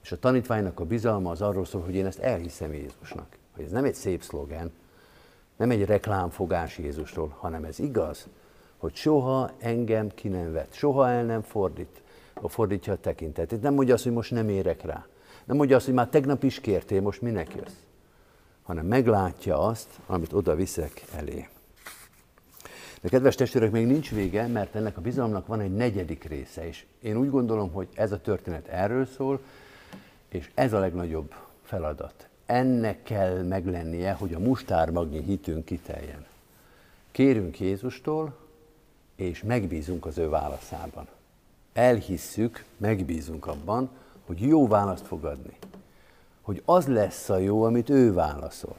És 0.02 0.12
a 0.12 0.18
tanítványnak 0.18 0.80
a 0.80 0.84
bizalma 0.84 1.30
az 1.30 1.42
arról 1.42 1.64
szól, 1.64 1.82
hogy 1.82 1.94
én 1.94 2.06
ezt 2.06 2.18
elhiszem 2.18 2.72
Jézusnak. 2.72 3.36
Hogy 3.54 3.64
ez 3.64 3.70
nem 3.70 3.84
egy 3.84 3.94
szép 3.94 4.22
szlogen, 4.22 4.72
nem 5.56 5.70
egy 5.70 5.84
reklámfogás 5.84 6.78
Jézustól, 6.78 7.34
hanem 7.38 7.64
ez 7.64 7.78
igaz, 7.78 8.26
hogy 8.76 8.94
soha 8.94 9.50
engem 9.58 10.08
ki 10.14 10.28
nem 10.28 10.52
vett, 10.52 10.72
soha 10.72 11.08
el 11.08 11.24
nem 11.24 11.42
fordít, 11.42 12.02
fordítja 12.44 12.92
a 12.92 13.00
tekintetét. 13.00 13.62
Nem 13.62 13.74
mondja 13.74 13.94
azt, 13.94 14.02
hogy 14.02 14.12
most 14.12 14.30
nem 14.30 14.48
érek 14.48 14.82
rá. 14.82 15.06
Nem 15.44 15.56
mondja 15.56 15.76
azt, 15.76 15.84
hogy 15.84 15.94
már 15.94 16.08
tegnap 16.08 16.42
is 16.42 16.60
kértél, 16.60 17.00
most 17.00 17.22
minek 17.22 17.54
jössz. 17.54 17.76
Hanem 18.62 18.86
meglátja 18.86 19.58
azt, 19.58 19.88
amit 20.06 20.32
oda 20.32 20.54
viszek 20.54 21.04
elé. 21.16 21.48
De 23.00 23.08
kedves 23.08 23.34
testvérek, 23.34 23.70
még 23.70 23.86
nincs 23.86 24.10
vége, 24.10 24.46
mert 24.46 24.74
ennek 24.74 24.96
a 24.96 25.00
bizalomnak 25.00 25.46
van 25.46 25.60
egy 25.60 25.74
negyedik 25.74 26.24
része, 26.24 26.66
és 26.66 26.84
én 27.02 27.16
úgy 27.16 27.30
gondolom, 27.30 27.72
hogy 27.72 27.88
ez 27.94 28.12
a 28.12 28.20
történet 28.20 28.66
erről 28.66 29.06
szól, 29.06 29.40
és 30.28 30.50
ez 30.54 30.72
a 30.72 30.78
legnagyobb 30.78 31.34
feladat. 31.62 32.28
Ennek 32.46 33.02
kell 33.02 33.42
meglennie, 33.42 34.12
hogy 34.12 34.34
a 34.34 34.38
mustármagnyi 34.38 35.22
hitünk 35.22 35.64
kiteljen. 35.64 36.26
Kérünk 37.10 37.60
Jézustól, 37.60 38.36
és 39.16 39.42
megbízunk 39.42 40.06
az 40.06 40.18
ő 40.18 40.28
válaszában. 40.28 41.06
Elhisszük, 41.72 42.64
megbízunk 42.76 43.46
abban, 43.46 43.90
hogy 44.26 44.40
jó 44.40 44.68
választ 44.68 45.06
fog 45.06 45.24
adni. 45.24 45.56
Hogy 46.42 46.62
az 46.64 46.86
lesz 46.86 47.28
a 47.28 47.38
jó, 47.38 47.62
amit 47.62 47.90
ő 47.90 48.12
válaszol. 48.12 48.76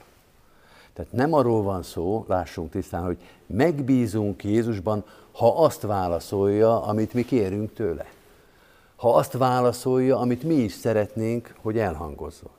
Tehát 1.00 1.14
nem 1.14 1.34
arról 1.34 1.64
van 1.64 1.84
szó, 1.84 2.26
lássunk 2.28 2.72
tisztán, 2.72 3.04
hogy 3.04 3.18
megbízunk 3.46 4.44
Jézusban, 4.44 5.04
ha 5.32 5.64
azt 5.64 5.82
válaszolja, 5.82 6.84
amit 6.84 7.14
mi 7.14 7.26
kérünk 7.26 7.74
tőle. 7.74 8.06
Ha 8.96 9.16
azt 9.16 9.34
válaszolja, 9.34 10.20
amit 10.20 10.44
mi 10.44 10.54
is 10.54 10.72
szeretnénk, 10.72 11.56
hogy 11.62 11.78
elhangozzon. 11.78 12.50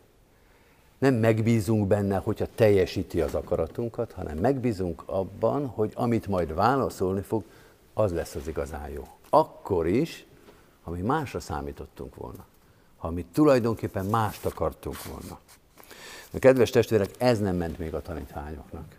Nem 0.98 1.14
megbízunk 1.14 1.86
benne, 1.86 2.16
hogyha 2.16 2.46
teljesíti 2.54 3.20
az 3.20 3.34
akaratunkat, 3.34 4.12
hanem 4.12 4.38
megbízunk 4.38 5.02
abban, 5.06 5.66
hogy 5.66 5.92
amit 5.94 6.26
majd 6.26 6.54
válaszolni 6.54 7.20
fog, 7.20 7.44
az 7.94 8.12
lesz 8.12 8.34
az 8.34 8.48
igazán 8.48 8.88
jó. 8.88 9.02
Akkor 9.30 9.86
is, 9.86 10.26
ha 10.82 10.90
mi 10.90 11.00
másra 11.00 11.40
számítottunk 11.40 12.14
volna 12.14 12.44
ha 13.00 13.10
mi 13.10 13.24
tulajdonképpen 13.32 14.06
mást 14.06 14.46
akartunk 14.46 15.04
volna. 15.04 15.38
De 16.30 16.38
kedves 16.38 16.70
testvérek, 16.70 17.10
ez 17.18 17.38
nem 17.38 17.56
ment 17.56 17.78
még 17.78 17.94
a 17.94 18.02
tanítványoknak. 18.02 18.98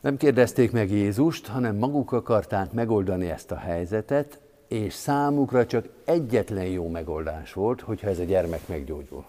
Nem 0.00 0.16
kérdezték 0.16 0.72
meg 0.72 0.90
Jézust, 0.90 1.46
hanem 1.46 1.76
maguk 1.76 2.12
akarták 2.12 2.72
megoldani 2.72 3.30
ezt 3.30 3.50
a 3.50 3.56
helyzetet, 3.56 4.40
és 4.68 4.94
számukra 4.94 5.66
csak 5.66 5.86
egyetlen 6.04 6.66
jó 6.66 6.88
megoldás 6.88 7.52
volt, 7.52 7.80
hogyha 7.80 8.08
ez 8.08 8.18
a 8.18 8.24
gyermek 8.24 8.68
meggyógyul. 8.68 9.24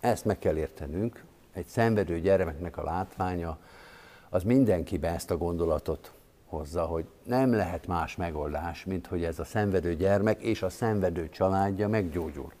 Ezt 0.00 0.24
meg 0.24 0.38
kell 0.38 0.56
értenünk. 0.56 1.24
Egy 1.52 1.66
szenvedő 1.66 2.20
gyermeknek 2.20 2.76
a 2.76 2.82
látványa, 2.82 3.58
az 4.28 4.42
mindenkibe 4.42 5.08
ezt 5.08 5.30
a 5.30 5.36
gondolatot 5.36 6.12
hozza, 6.46 6.84
hogy 6.84 7.04
nem 7.24 7.52
lehet 7.52 7.86
más 7.86 8.16
megoldás, 8.16 8.84
mint 8.84 9.06
hogy 9.06 9.24
ez 9.24 9.38
a 9.38 9.44
szenvedő 9.44 9.96
gyermek 9.96 10.42
és 10.42 10.62
a 10.62 10.68
szenvedő 10.68 11.28
családja 11.28 11.88
meggyógyul. 11.88 12.52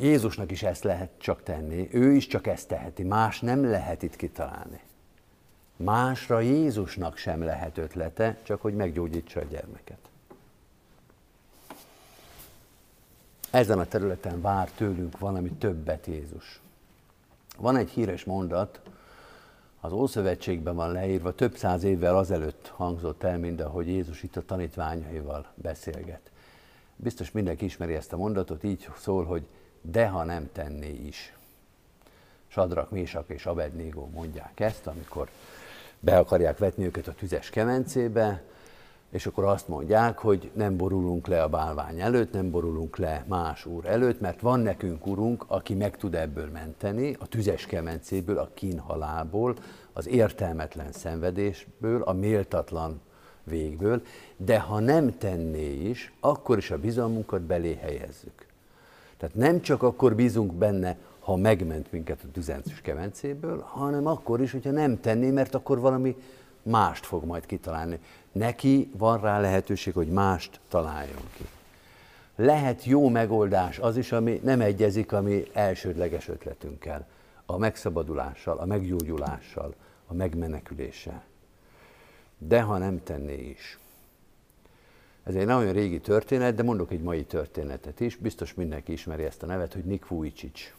Jézusnak 0.00 0.50
is 0.50 0.62
ezt 0.62 0.84
lehet 0.84 1.10
csak 1.18 1.42
tenni, 1.42 1.88
ő 1.92 2.12
is 2.12 2.26
csak 2.26 2.46
ezt 2.46 2.68
teheti, 2.68 3.02
más 3.02 3.40
nem 3.40 3.64
lehet 3.64 4.02
itt 4.02 4.16
kitalálni. 4.16 4.80
Másra 5.76 6.40
Jézusnak 6.40 7.16
sem 7.16 7.42
lehet 7.42 7.78
ötlete, 7.78 8.38
csak 8.42 8.60
hogy 8.60 8.74
meggyógyítsa 8.74 9.40
a 9.40 9.44
gyermeket. 9.44 9.98
Ezen 13.50 13.78
a 13.78 13.84
területen 13.84 14.40
vár 14.40 14.70
tőlünk 14.70 15.18
valami 15.18 15.50
többet 15.50 16.06
Jézus. 16.06 16.60
Van 17.56 17.76
egy 17.76 17.90
híres 17.90 18.24
mondat, 18.24 18.80
az 19.80 19.92
Ószövetségben 19.92 20.74
van 20.74 20.92
leírva, 20.92 21.34
több 21.34 21.56
száz 21.56 21.82
évvel 21.82 22.16
azelőtt 22.16 22.72
hangzott 22.76 23.22
el, 23.22 23.38
mint 23.38 23.60
ahogy 23.60 23.88
Jézus 23.88 24.22
itt 24.22 24.36
a 24.36 24.44
tanítványaival 24.44 25.46
beszélget. 25.54 26.30
Biztos 26.96 27.30
mindenki 27.30 27.64
ismeri 27.64 27.94
ezt 27.94 28.12
a 28.12 28.16
mondatot, 28.16 28.64
így 28.64 28.88
szól, 28.96 29.24
hogy 29.24 29.46
de 29.80 30.08
ha 30.08 30.24
nem 30.24 30.48
tenné 30.52 31.00
is. 31.06 31.34
Sadrak, 32.48 32.90
Mésak 32.90 33.28
és 33.28 33.46
Abednégó 33.46 34.10
mondják 34.14 34.60
ezt, 34.60 34.86
amikor 34.86 35.28
be 36.00 36.18
akarják 36.18 36.58
vetni 36.58 36.84
őket 36.84 37.08
a 37.08 37.12
tüzes 37.12 37.50
kemencébe, 37.50 38.42
és 39.10 39.26
akkor 39.26 39.44
azt 39.44 39.68
mondják, 39.68 40.18
hogy 40.18 40.50
nem 40.54 40.76
borulunk 40.76 41.26
le 41.26 41.42
a 41.42 41.48
bálvány 41.48 42.00
előtt, 42.00 42.32
nem 42.32 42.50
borulunk 42.50 42.96
le 42.96 43.24
más 43.28 43.66
úr 43.66 43.86
előtt, 43.86 44.20
mert 44.20 44.40
van 44.40 44.60
nekünk 44.60 45.06
urunk, 45.06 45.44
aki 45.46 45.74
meg 45.74 45.96
tud 45.96 46.14
ebből 46.14 46.50
menteni, 46.50 47.16
a 47.18 47.26
tüzes 47.26 47.66
kemencéből, 47.66 48.38
a 48.38 48.50
kínhalából, 48.54 49.56
az 49.92 50.08
értelmetlen 50.08 50.92
szenvedésből, 50.92 52.02
a 52.02 52.12
méltatlan 52.12 53.00
végből, 53.44 54.02
de 54.36 54.58
ha 54.58 54.78
nem 54.78 55.18
tenné 55.18 55.72
is, 55.72 56.12
akkor 56.20 56.58
is 56.58 56.70
a 56.70 56.78
bizalmunkat 56.78 57.40
belé 57.40 57.74
helyezzük. 57.74 58.46
Tehát 59.20 59.34
nem 59.34 59.60
csak 59.60 59.82
akkor 59.82 60.14
bízunk 60.14 60.52
benne, 60.52 60.96
ha 61.18 61.36
megment 61.36 61.92
minket 61.92 62.20
a 62.24 62.30
tüzes 62.32 62.80
kemencéből, 62.82 63.60
hanem 63.60 64.06
akkor 64.06 64.40
is, 64.40 64.52
hogyha 64.52 64.70
nem 64.70 65.00
tenné, 65.00 65.30
mert 65.30 65.54
akkor 65.54 65.80
valami 65.80 66.16
mást 66.62 67.06
fog 67.06 67.24
majd 67.24 67.46
kitalálni. 67.46 67.98
Neki 68.32 68.90
van 68.96 69.20
rá 69.20 69.40
lehetőség, 69.40 69.94
hogy 69.94 70.08
mást 70.08 70.60
találjon 70.68 71.22
ki. 71.36 71.44
Lehet 72.36 72.84
jó 72.84 73.08
megoldás 73.08 73.78
az 73.78 73.96
is, 73.96 74.12
ami 74.12 74.40
nem 74.42 74.60
egyezik 74.60 75.12
a 75.12 75.20
mi 75.20 75.44
elsődleges 75.52 76.28
ötletünkkel, 76.28 77.06
a 77.46 77.58
megszabadulással, 77.58 78.58
a 78.58 78.66
meggyógyulással, 78.66 79.74
a 80.06 80.14
megmeneküléssel. 80.14 81.22
De 82.38 82.60
ha 82.62 82.78
nem 82.78 83.02
tenné 83.02 83.48
is. 83.48 83.78
Ez 85.24 85.34
egy 85.34 85.46
nagyon 85.46 85.72
régi 85.72 86.00
történet, 86.00 86.54
de 86.54 86.62
mondok 86.62 86.90
egy 86.90 87.02
mai 87.02 87.24
történetet 87.24 88.00
is. 88.00 88.16
Biztos 88.16 88.54
mindenki 88.54 88.92
ismeri 88.92 89.22
ezt 89.22 89.42
a 89.42 89.46
nevet, 89.46 89.72
hogy 89.72 89.84
Nick 89.84 90.08
Vujicic. 90.08 90.72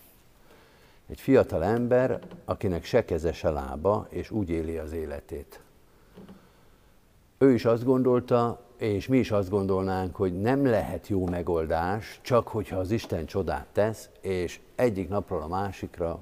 Egy 1.10 1.20
fiatal 1.20 1.64
ember, 1.64 2.20
akinek 2.46 2.84
se 2.84 3.06
keze, 3.06 3.34
se 3.34 3.50
lába, 3.50 4.08
és 4.10 4.32
úgy 4.32 4.50
éli 4.50 4.78
az 4.78 4.92
életét. 4.92 5.60
Ő 7.38 7.54
is 7.54 7.66
azt 7.66 7.84
gondolta, 7.84 8.62
és 8.78 9.08
mi 9.08 9.18
is 9.18 9.32
azt 9.32 9.50
gondolnánk, 9.50 10.16
hogy 10.16 10.42
nem 10.42 10.66
lehet 10.66 11.08
jó 11.08 11.28
megoldás, 11.28 12.20
csak 12.22 12.48
hogyha 12.48 12.78
az 12.78 12.92
Isten 12.92 13.26
csodát 13.26 13.68
tesz, 13.72 14.10
és 14.22 14.60
egyik 14.76 15.10
napról 15.10 15.42
a 15.42 15.48
másikra 15.48 16.22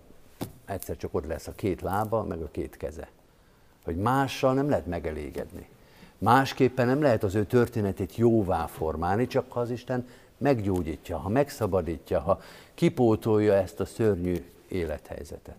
egyszer 0.66 0.98
csak 0.98 1.14
ott 1.14 1.26
lesz 1.26 1.48
a 1.48 1.52
két 1.52 1.82
lába, 1.82 2.24
meg 2.24 2.42
a 2.42 2.52
két 2.52 2.78
keze. 2.78 3.10
Hogy 3.84 3.96
mással 3.96 4.54
nem 4.54 4.70
lehet 4.70 4.86
megelégedni. 4.86 5.70
Másképpen 6.20 6.88
nem 6.88 7.02
lehet 7.02 7.24
az 7.24 7.36
ő 7.36 7.46
történetét 7.46 8.16
jóvá 8.16 8.66
formálni, 8.66 9.28
csak 9.28 9.52
ha 9.52 9.60
az 9.60 9.70
Isten 9.70 10.08
meggyógyítja, 10.38 11.18
ha 11.18 11.30
megszabadítja, 11.30 12.20
ha 12.20 12.42
kipótolja 12.74 13.54
ezt 13.54 13.80
a 13.80 13.86
szörnyű 13.86 14.46
élethelyzetet. 14.68 15.58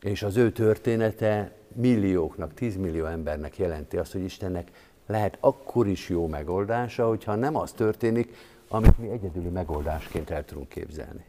És 0.00 0.22
az 0.22 0.36
ő 0.36 0.52
története 0.52 1.52
millióknak, 1.72 2.54
tízmillió 2.54 3.04
embernek 3.04 3.58
jelenti 3.58 3.96
azt, 3.96 4.12
hogy 4.12 4.22
Istennek 4.22 4.70
lehet 5.06 5.36
akkor 5.40 5.86
is 5.86 6.08
jó 6.08 6.26
megoldása, 6.26 7.08
hogyha 7.08 7.34
nem 7.34 7.56
az 7.56 7.72
történik, 7.72 8.34
amit 8.68 8.98
mi 8.98 9.08
egyedüli 9.08 9.48
megoldásként 9.48 10.30
el 10.30 10.44
tudunk 10.44 10.68
képzelni. 10.68 11.24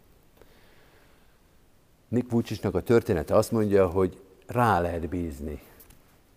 Nick 2.08 2.32
Vucicnak 2.32 2.76
a 2.76 2.82
története 2.82 3.36
azt 3.36 3.52
mondja, 3.52 3.88
hogy 3.88 4.22
rá 4.48 4.80
lehet 4.80 5.10
bízni 5.10 5.62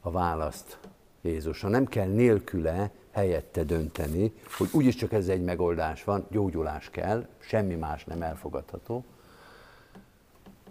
a 0.01 0.11
választ 0.11 0.79
Jézusra. 1.27 1.69
Nem 1.69 1.87
kell 1.87 2.09
nélküle 2.09 2.91
helyette 3.11 3.65
dönteni, 3.65 4.33
hogy 4.59 4.69
úgyis 4.73 4.95
csak 4.95 5.13
ez 5.13 5.29
egy 5.29 5.43
megoldás 5.45 6.05
van, 6.05 6.27
gyógyulás 6.31 6.91
kell, 6.91 7.27
semmi 7.39 7.75
más 7.75 8.05
nem 8.05 8.23
elfogadható. 8.23 9.05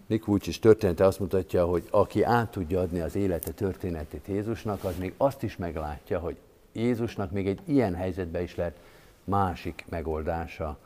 Vucic 0.06 0.58
története 0.58 1.04
azt 1.04 1.18
mutatja, 1.18 1.64
hogy 1.66 1.88
aki 1.90 2.22
át 2.22 2.50
tudja 2.50 2.80
adni 2.80 3.00
az 3.00 3.14
élete 3.16 3.50
történetét 3.50 4.26
Jézusnak, 4.26 4.84
az 4.84 4.98
még 4.98 5.14
azt 5.16 5.42
is 5.42 5.56
meglátja, 5.56 6.18
hogy 6.18 6.36
Jézusnak 6.72 7.30
még 7.30 7.46
egy 7.46 7.60
ilyen 7.64 7.94
helyzetben 7.94 8.42
is 8.42 8.54
lehet 8.54 8.78
másik 9.24 9.84
megoldása, 9.88 10.78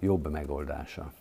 jobb 0.00 0.30
megoldása. 0.30 1.12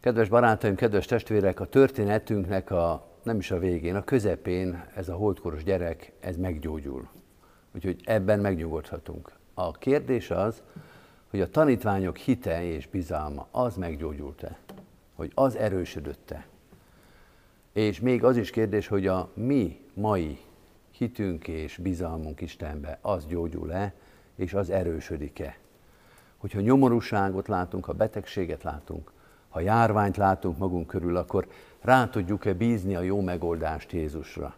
Kedves 0.00 0.28
barátaim, 0.28 0.74
kedves 0.74 1.06
testvérek, 1.06 1.60
a 1.60 1.66
történetünknek 1.66 2.70
a 2.70 3.06
nem 3.24 3.38
is 3.38 3.50
a 3.50 3.58
végén, 3.58 3.96
a 3.96 4.04
közepén 4.04 4.84
ez 4.94 5.08
a 5.08 5.14
holdkoros 5.14 5.64
gyerek, 5.64 6.12
ez 6.20 6.36
meggyógyul. 6.36 7.08
Úgyhogy 7.74 8.00
ebben 8.04 8.40
megnyugodhatunk. 8.40 9.32
A 9.54 9.72
kérdés 9.72 10.30
az, 10.30 10.62
hogy 11.30 11.40
a 11.40 11.50
tanítványok 11.50 12.16
hite 12.16 12.64
és 12.64 12.86
bizalma, 12.86 13.46
az 13.50 13.76
meggyógyult-e? 13.76 14.58
Hogy 15.14 15.32
az 15.34 15.56
erősödött-e? 15.56 16.46
És 17.72 18.00
még 18.00 18.24
az 18.24 18.36
is 18.36 18.50
kérdés, 18.50 18.86
hogy 18.86 19.06
a 19.06 19.30
mi 19.34 19.80
mai 19.94 20.38
hitünk 20.90 21.48
és 21.48 21.76
bizalmunk 21.76 22.40
Istenbe, 22.40 22.98
az 23.00 23.26
gyógyul-e, 23.26 23.94
és 24.36 24.54
az 24.54 24.70
erősödik-e? 24.70 25.58
Hogyha 26.36 26.60
nyomorúságot 26.60 27.48
látunk, 27.48 27.84
ha 27.84 27.92
betegséget 27.92 28.62
látunk, 28.62 29.12
ha 29.54 29.60
járványt 29.60 30.16
látunk 30.16 30.58
magunk 30.58 30.86
körül, 30.86 31.16
akkor 31.16 31.46
rá 31.80 32.08
tudjuk-e 32.08 32.52
bízni 32.52 32.94
a 32.94 33.00
jó 33.00 33.20
megoldást 33.20 33.92
Jézusra? 33.92 34.54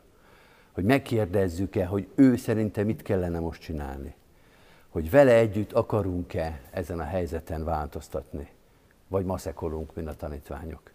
Hogy 0.73 0.85
megkérdezzük-e, 0.85 1.87
hogy 1.87 2.09
ő 2.15 2.37
szerinte 2.37 2.83
mit 2.83 3.03
kellene 3.03 3.39
most 3.39 3.61
csinálni? 3.61 4.15
Hogy 4.89 5.11
vele 5.11 5.35
együtt 5.35 5.73
akarunk-e 5.73 6.61
ezen 6.71 7.01
a 7.01 7.05
helyzeten 7.05 7.65
változtatni? 7.65 8.49
Vagy 9.09 9.25
maszekolunk, 9.25 9.95
mint 9.95 10.09
a 10.09 10.15
tanítványok? 10.15 10.91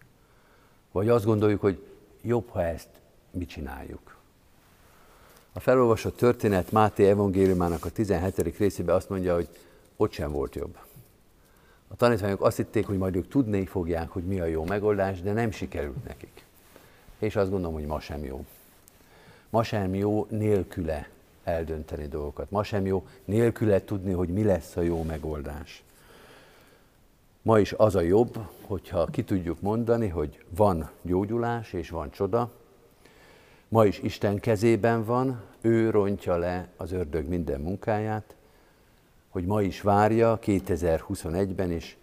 Vagy 0.92 1.08
azt 1.08 1.24
gondoljuk, 1.24 1.60
hogy 1.60 1.86
jobb, 2.22 2.48
ha 2.48 2.62
ezt 2.62 2.88
mi 3.30 3.44
csináljuk? 3.44 4.16
A 5.52 5.60
felolvasott 5.60 6.16
történet 6.16 6.72
Máté 6.72 7.08
evangéliumának 7.08 7.84
a 7.84 7.90
17. 7.90 8.58
részében 8.58 8.94
azt 8.94 9.08
mondja, 9.08 9.34
hogy 9.34 9.48
ott 9.96 10.12
sem 10.12 10.32
volt 10.32 10.54
jobb. 10.54 10.76
A 11.92 11.96
tanítványok 11.96 12.42
azt 12.42 12.56
hitték, 12.56 12.86
hogy 12.86 12.98
majd 12.98 13.16
ők 13.16 13.28
tudni 13.28 13.66
fogják, 13.66 14.08
hogy 14.08 14.24
mi 14.24 14.40
a 14.40 14.44
jó 14.44 14.64
megoldás, 14.64 15.20
de 15.20 15.32
nem 15.32 15.50
sikerült 15.50 16.04
nekik. 16.04 16.44
És 17.18 17.36
azt 17.36 17.50
gondolom, 17.50 17.74
hogy 17.74 17.86
ma 17.86 18.00
sem 18.00 18.24
jó. 18.24 18.44
Ma 19.50 19.62
sem 19.62 19.94
jó 19.94 20.26
nélküle 20.30 21.08
eldönteni 21.44 22.08
dolgokat. 22.08 22.50
Ma 22.50 22.62
sem 22.62 22.86
jó 22.86 23.06
nélküle 23.24 23.84
tudni, 23.84 24.12
hogy 24.12 24.28
mi 24.28 24.44
lesz 24.44 24.76
a 24.76 24.80
jó 24.80 25.02
megoldás. 25.02 25.82
Ma 27.42 27.58
is 27.58 27.72
az 27.72 27.94
a 27.94 28.00
jobb, 28.00 28.38
hogyha 28.62 29.06
ki 29.06 29.24
tudjuk 29.24 29.60
mondani, 29.60 30.08
hogy 30.08 30.44
van 30.48 30.90
gyógyulás 31.02 31.72
és 31.72 31.90
van 31.90 32.10
csoda. 32.10 32.50
Ma 33.68 33.86
is 33.86 33.98
Isten 33.98 34.38
kezében 34.38 35.04
van, 35.04 35.42
ő 35.60 35.90
rontja 35.90 36.36
le 36.36 36.68
az 36.76 36.92
ördög 36.92 37.28
minden 37.28 37.60
munkáját, 37.60 38.34
hogy 39.32 39.44
ma 39.44 39.62
is 39.62 39.80
várja 39.80 40.38
2021-ben 40.42 41.70
is, 41.70 41.96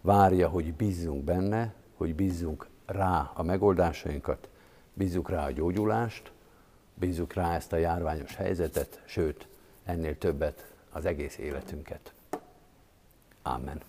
várja, 0.00 0.48
hogy 0.48 0.74
bízzunk 0.74 1.24
benne, 1.24 1.74
hogy 1.96 2.14
bízzunk 2.14 2.66
rá 2.86 3.30
a 3.34 3.42
megoldásainkat, 3.42 4.48
bízzuk 4.94 5.30
rá 5.30 5.44
a 5.44 5.50
gyógyulást, 5.50 6.32
bízzuk 6.94 7.32
rá 7.32 7.54
ezt 7.54 7.72
a 7.72 7.76
járványos 7.76 8.36
helyzetet, 8.36 9.02
sőt, 9.04 9.46
ennél 9.84 10.18
többet 10.18 10.72
az 10.90 11.04
egész 11.04 11.38
életünket. 11.38 12.12
Amen. 13.42 13.80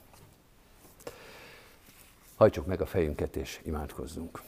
Hajtsuk 2.36 2.66
meg 2.66 2.82
a 2.82 2.86
fejünket 2.86 3.36
és 3.36 3.60
imádkozzunk. 3.64 4.42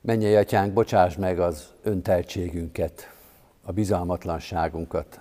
Menjél, 0.00 0.38
atyánk, 0.38 0.72
bocsáss 0.72 1.16
meg 1.16 1.40
az 1.40 1.72
önteltségünket, 1.82 3.12
a 3.62 3.72
bizalmatlanságunkat, 3.72 5.20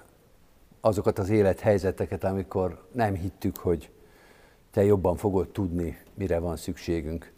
azokat 0.82 1.20
az 1.20 1.30
élethelyzeteket, 1.30 2.24
amikor 2.24 2.88
nem 2.92 3.16
hittük, 3.16 3.58
hogy 3.58 3.90
te 4.72 4.84
jobban 4.84 5.16
fogod 5.16 5.50
tudni, 5.50 5.98
mire 6.14 6.40
van 6.40 6.58
szükségünk. 6.58 7.32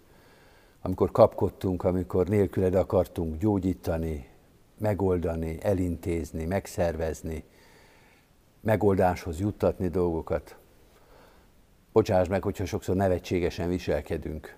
Amikor 0.82 1.12
kapkodtunk, 1.12 1.84
amikor 1.84 2.28
nélküled 2.28 2.76
akartunk 2.76 3.38
gyógyítani, 3.38 4.30
megoldani, 4.78 5.58
elintézni, 5.62 6.46
megszervezni, 6.46 7.44
megoldáshoz 8.62 9.39
juttatni 9.39 9.88
dolgokat. 9.88 10.58
Bocsáss 11.92 12.28
meg, 12.28 12.44
hogyha 12.44 12.66
sokszor 12.66 12.96
nevetségesen 12.96 13.70
viselkedünk. 13.70 14.58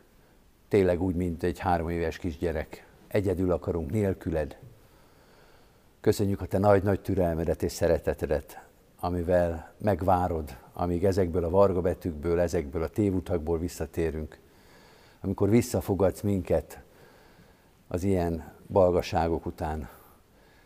Tényleg 0.67 1.01
úgy, 1.01 1.15
mint 1.15 1.43
egy 1.43 1.59
három 1.59 1.89
éves 1.89 2.17
kisgyerek. 2.17 2.87
Egyedül 3.07 3.51
akarunk 3.51 3.91
nélküled, 3.91 4.57
Köszönjük 6.05 6.41
a 6.41 6.45
te 6.45 6.57
nagy-nagy 6.57 7.01
türelmedet 7.01 7.63
és 7.63 7.71
szeretetedet, 7.71 8.65
amivel 8.99 9.73
megvárod, 9.77 10.57
amíg 10.73 11.05
ezekből 11.05 11.43
a 11.43 11.49
varga 11.49 11.81
betűkből, 11.81 12.39
ezekből 12.39 12.83
a 12.83 12.87
tévutakból 12.87 13.59
visszatérünk. 13.59 14.39
Amikor 15.21 15.49
visszafogadsz 15.49 16.21
minket 16.21 16.81
az 17.87 18.03
ilyen 18.03 18.53
balgaságok 18.67 19.45
után. 19.45 19.89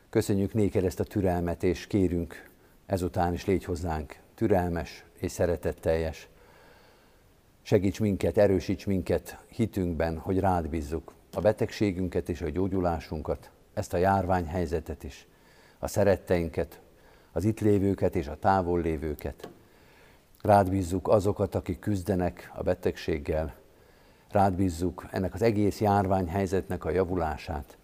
Köszönjük 0.10 0.54
néked 0.54 0.84
ezt 0.84 1.00
a 1.00 1.04
türelmet, 1.04 1.64
és 1.64 1.88
kérünk 1.88 2.50
ezután 2.86 3.34
is 3.34 3.46
légy 3.46 3.64
hozzánk 3.64 4.20
türelmes 4.36 5.06
és 5.20 5.32
szeretetteljes. 5.32 6.28
Segíts 7.62 8.00
minket, 8.00 8.38
erősíts 8.38 8.86
minket 8.86 9.44
hitünkben, 9.48 10.18
hogy 10.18 10.40
rád 10.40 10.70
bízzuk 10.70 11.14
a 11.34 11.42
betegségünket 11.42 12.30
és 12.30 12.42
a 12.42 12.50
gyógyulásunkat, 12.50 13.52
ezt 13.80 13.94
a 13.94 13.98
járványhelyzetet 13.98 15.04
is 15.04 15.28
a 15.80 15.88
szeretteinket, 15.88 16.80
az 17.32 17.44
itt 17.44 17.60
lévőket 17.60 18.16
és 18.16 18.28
a 18.28 18.40
távol 18.40 18.82
lévőket. 18.82 19.50
Rád 20.42 20.70
bízzuk 20.70 21.08
azokat, 21.08 21.56
akik 21.56 21.80
küzdenek 21.80 22.52
a 22.56 22.64
betegséggel, 22.64 23.56
rád 24.32 24.54
bízzuk 24.54 25.06
ennek 25.12 25.34
az 25.34 25.42
egész 25.42 25.82
járványhelyzetnek 25.82 26.86
a 26.86 26.90
javulását, 26.90 27.78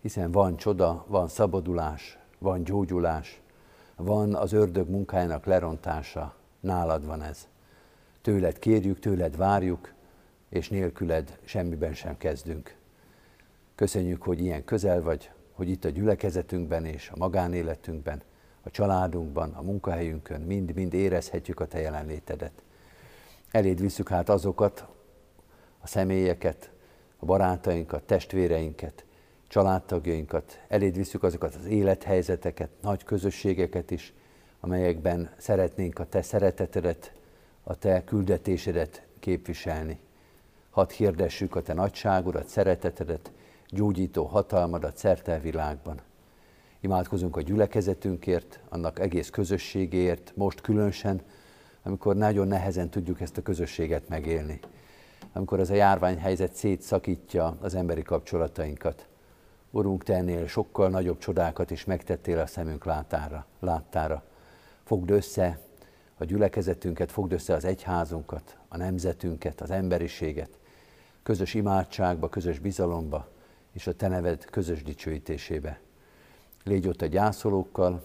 hiszen 0.00 0.32
van 0.32 0.56
csoda, 0.56 1.04
van 1.06 1.28
szabadulás, 1.28 2.18
van 2.38 2.64
gyógyulás, 2.64 3.40
van 3.96 4.34
az 4.34 4.52
ördög 4.52 4.88
munkájának 4.88 5.44
lerontása, 5.44 6.34
nálad 6.60 7.06
van 7.06 7.22
ez. 7.22 7.48
Tőled 8.22 8.58
kérjük, 8.58 8.98
tőled 8.98 9.36
várjuk, 9.36 9.92
és 10.48 10.68
nélküled 10.68 11.38
semmiben 11.44 11.94
sem 11.94 12.16
kezdünk. 12.16 12.76
Köszönjük, 13.74 14.22
hogy 14.22 14.40
ilyen 14.40 14.64
közel 14.64 15.02
vagy, 15.02 15.30
hogy 15.58 15.68
itt 15.68 15.84
a 15.84 15.88
gyülekezetünkben 15.88 16.84
és 16.84 17.10
a 17.14 17.16
magánéletünkben, 17.16 18.22
a 18.62 18.70
családunkban, 18.70 19.52
a 19.52 19.62
munkahelyünkön 19.62 20.40
mind-mind 20.40 20.94
érezhetjük 20.94 21.60
a 21.60 21.66
Te 21.66 21.80
jelenlétedet. 21.80 22.52
Eléd 23.50 23.80
visszük 23.80 24.08
hát 24.08 24.28
azokat, 24.28 24.86
a 25.80 25.86
személyeket, 25.86 26.70
a 27.16 27.24
barátainkat, 27.24 28.02
testvéreinket, 28.02 29.04
családtagjainkat, 29.48 30.60
eléd 30.68 30.96
visszük 30.96 31.22
azokat 31.22 31.54
az 31.54 31.66
élethelyzeteket, 31.66 32.70
nagy 32.82 33.04
közösségeket 33.04 33.90
is, 33.90 34.12
amelyekben 34.60 35.30
szeretnénk 35.36 35.98
a 35.98 36.08
Te 36.08 36.22
szeretetedet, 36.22 37.12
a 37.62 37.74
Te 37.74 38.04
küldetésedet 38.04 39.06
képviselni. 39.20 39.98
Hadd 40.70 40.90
hirdessük 40.90 41.56
a 41.56 41.62
Te 41.62 41.72
nagyságodat, 41.72 42.46
szeretetedet, 42.46 43.32
gyógyító 43.70 44.24
hatalmadat 44.24 44.96
szerte 44.96 45.34
a 45.34 45.40
világban. 45.40 46.00
Imádkozunk 46.80 47.36
a 47.36 47.40
gyülekezetünkért, 47.40 48.60
annak 48.68 48.98
egész 48.98 49.30
közösségéért, 49.30 50.32
most 50.36 50.60
különösen, 50.60 51.22
amikor 51.82 52.16
nagyon 52.16 52.48
nehezen 52.48 52.90
tudjuk 52.90 53.20
ezt 53.20 53.36
a 53.36 53.42
közösséget 53.42 54.08
megélni. 54.08 54.60
Amikor 55.32 55.60
ez 55.60 55.70
a 55.70 55.74
járványhelyzet 55.74 56.54
szétszakítja 56.54 57.56
az 57.60 57.74
emberi 57.74 58.02
kapcsolatainkat. 58.02 59.06
Urunk, 59.70 60.04
te 60.04 60.14
ennél 60.14 60.46
sokkal 60.46 60.88
nagyobb 60.88 61.18
csodákat 61.18 61.70
is 61.70 61.84
megtettél 61.84 62.38
a 62.38 62.46
szemünk 62.46 62.84
látára. 62.84 63.46
láttára. 63.60 64.22
Fogd 64.84 65.10
össze 65.10 65.60
a 66.18 66.24
gyülekezetünket, 66.24 67.12
fogd 67.12 67.32
össze 67.32 67.54
az 67.54 67.64
egyházunkat, 67.64 68.56
a 68.68 68.76
nemzetünket, 68.76 69.60
az 69.60 69.70
emberiséget, 69.70 70.50
közös 71.22 71.54
imádságba, 71.54 72.28
közös 72.28 72.58
bizalomba, 72.58 73.28
és 73.78 73.86
a 73.86 73.92
Te 73.92 74.08
neved 74.08 74.44
közös 74.44 74.82
dicsőítésébe. 74.82 75.80
Légy 76.64 76.88
ott 76.88 77.02
a 77.02 77.06
gyászolókkal, 77.06 78.04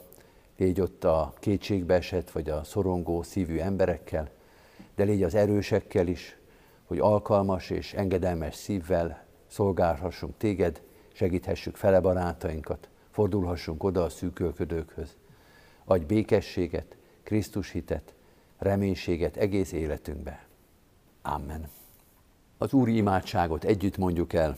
légy 0.57 0.81
ott 0.81 1.03
a 1.03 1.33
kétségbe 1.39 1.93
esett 1.93 2.31
vagy 2.31 2.49
a 2.49 2.63
szorongó 2.63 3.23
szívű 3.23 3.57
emberekkel, 3.57 4.29
de 4.95 5.03
légy 5.03 5.23
az 5.23 5.36
erősekkel 5.36 6.07
is, 6.07 6.38
hogy 6.86 6.99
alkalmas 6.99 7.69
és 7.69 7.93
engedelmes 7.93 8.55
szívvel 8.55 9.25
szolgálhassunk 9.47 10.38
téged, 10.38 10.81
segíthessük 11.13 11.75
fele 11.75 11.99
barátainkat, 11.99 12.89
fordulhassunk 13.12 13.83
oda 13.83 14.03
a 14.03 14.09
szűkölködőkhöz. 14.09 15.17
Adj 15.86 16.05
békességet, 16.05 16.95
Krisztus 17.23 17.71
hitet, 17.71 18.13
reménységet 18.57 19.38
egész 19.38 19.71
életünkbe. 19.71 20.45
Amen. 21.21 21.69
Az 22.57 22.73
Úri 22.73 22.95
imádságot 22.95 23.63
együtt 23.63 23.97
mondjuk 23.97 24.33
el. 24.33 24.57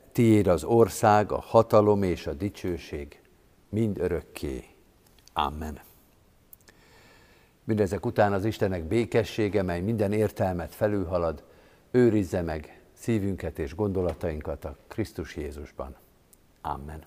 tiéd 0.11 0.47
az 0.47 0.63
ország, 0.63 1.31
a 1.31 1.39
hatalom 1.39 2.03
és 2.03 2.27
a 2.27 2.33
dicsőség 2.33 3.21
mind 3.69 3.97
örökké. 3.99 4.63
Amen. 5.33 5.79
Mindezek 7.63 8.05
után 8.05 8.33
az 8.33 8.45
Istenek 8.45 8.83
békessége, 8.83 9.61
mely 9.61 9.81
minden 9.81 10.11
értelmet 10.11 10.75
felülhalad, 10.75 11.43
őrizze 11.91 12.41
meg 12.41 12.81
szívünket 12.93 13.59
és 13.59 13.75
gondolatainkat 13.75 14.65
a 14.65 14.77
Krisztus 14.87 15.35
Jézusban. 15.35 15.95
Amen. 16.61 17.03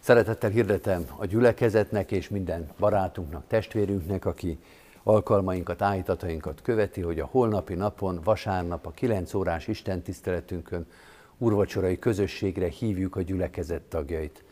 Szeretettel 0.00 0.50
hirdetem 0.50 1.06
a 1.16 1.26
gyülekezetnek 1.26 2.10
és 2.10 2.28
minden 2.28 2.70
barátunknak, 2.78 3.46
testvérünknek, 3.46 4.24
aki 4.24 4.58
alkalmainkat, 5.06 5.82
állítatainkat 5.82 6.62
követi, 6.62 7.00
hogy 7.00 7.20
a 7.20 7.28
holnapi 7.30 7.74
napon, 7.74 8.20
vasárnap 8.24 8.86
a 8.86 8.90
9 8.90 9.34
órás 9.34 9.66
Isten 9.66 10.02
tiszteletünkön 10.02 10.86
urvacsorai 11.38 11.98
közösségre 11.98 12.68
hívjuk 12.68 13.16
a 13.16 13.22
gyülekezet 13.22 13.82
tagjait. 13.82 14.44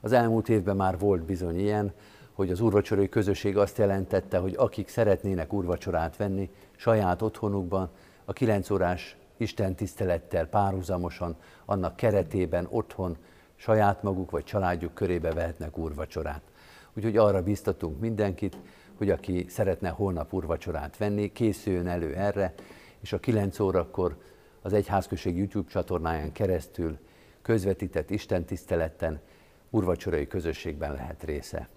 Az 0.00 0.12
elmúlt 0.12 0.48
évben 0.48 0.76
már 0.76 0.98
volt 0.98 1.22
bizony 1.22 1.58
ilyen, 1.58 1.92
hogy 2.32 2.50
az 2.50 2.60
urvacsorai 2.60 3.08
közösség 3.08 3.56
azt 3.56 3.78
jelentette, 3.78 4.38
hogy 4.38 4.54
akik 4.56 4.88
szeretnének 4.88 5.52
urvacsorát 5.52 6.16
venni 6.16 6.50
saját 6.76 7.22
otthonukban, 7.22 7.90
a 8.24 8.32
9 8.32 8.70
órás 8.70 9.16
Isten 9.36 9.74
tisztelettel 9.74 10.46
párhuzamosan, 10.46 11.36
annak 11.64 11.96
keretében 11.96 12.66
otthon 12.70 13.16
saját 13.56 14.02
maguk 14.02 14.30
vagy 14.30 14.44
családjuk 14.44 14.94
körébe 14.94 15.32
vehetnek 15.32 15.78
úrvacsorát. 15.78 16.42
Úgyhogy 16.94 17.16
arra 17.16 17.42
biztatunk 17.42 18.00
mindenkit, 18.00 18.56
hogy 19.00 19.10
aki 19.10 19.46
szeretne 19.48 19.88
holnap 19.88 20.32
úrvacsorát 20.32 20.96
venni, 20.96 21.32
készüljön 21.32 21.86
elő 21.86 22.14
erre, 22.14 22.54
és 23.00 23.12
a 23.12 23.20
9 23.20 23.58
órakor 23.60 24.16
az 24.62 24.72
Egyházközség 24.72 25.36
YouTube 25.36 25.70
csatornáján 25.70 26.32
keresztül 26.32 26.98
közvetített 27.42 28.10
Isten 28.10 28.44
tiszteleten 28.44 29.20
úrvacsorai 29.70 30.26
közösségben 30.26 30.92
lehet 30.92 31.22
része. 31.22 31.68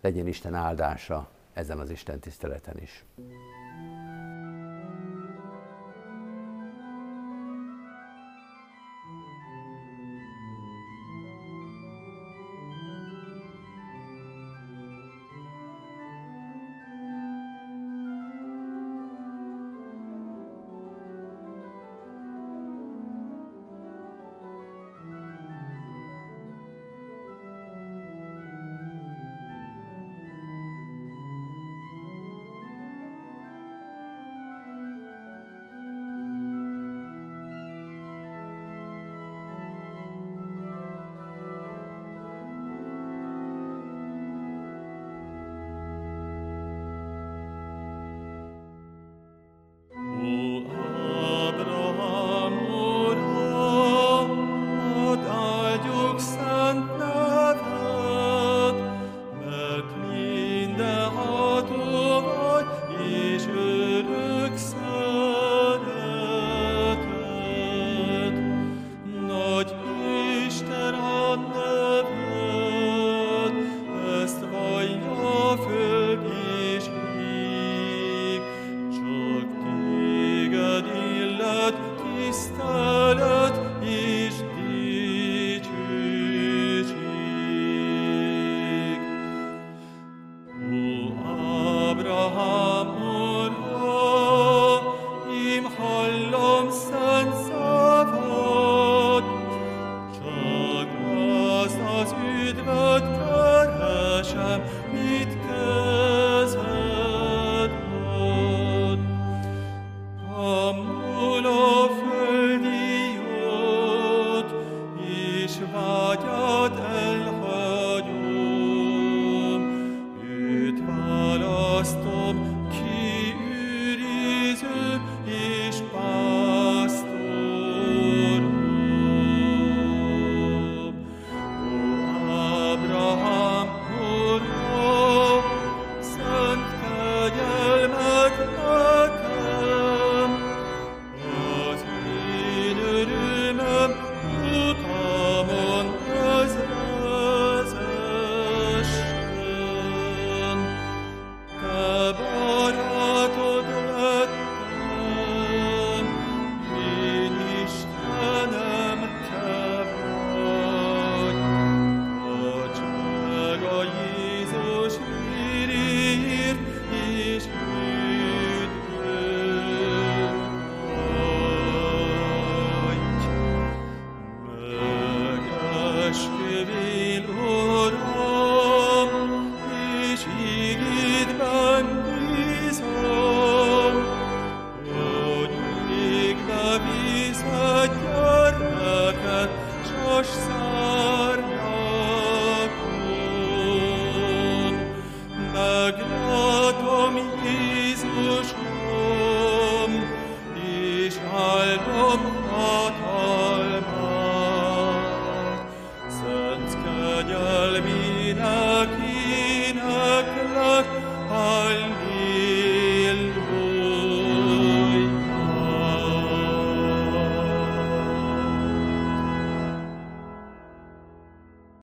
Legyen 0.00 0.26
Isten 0.26 0.54
áldása 0.54 1.30
ezen 1.52 1.78
az 1.78 1.90
Isten 1.90 2.20
tiszteleten 2.20 2.78
is. 2.78 3.04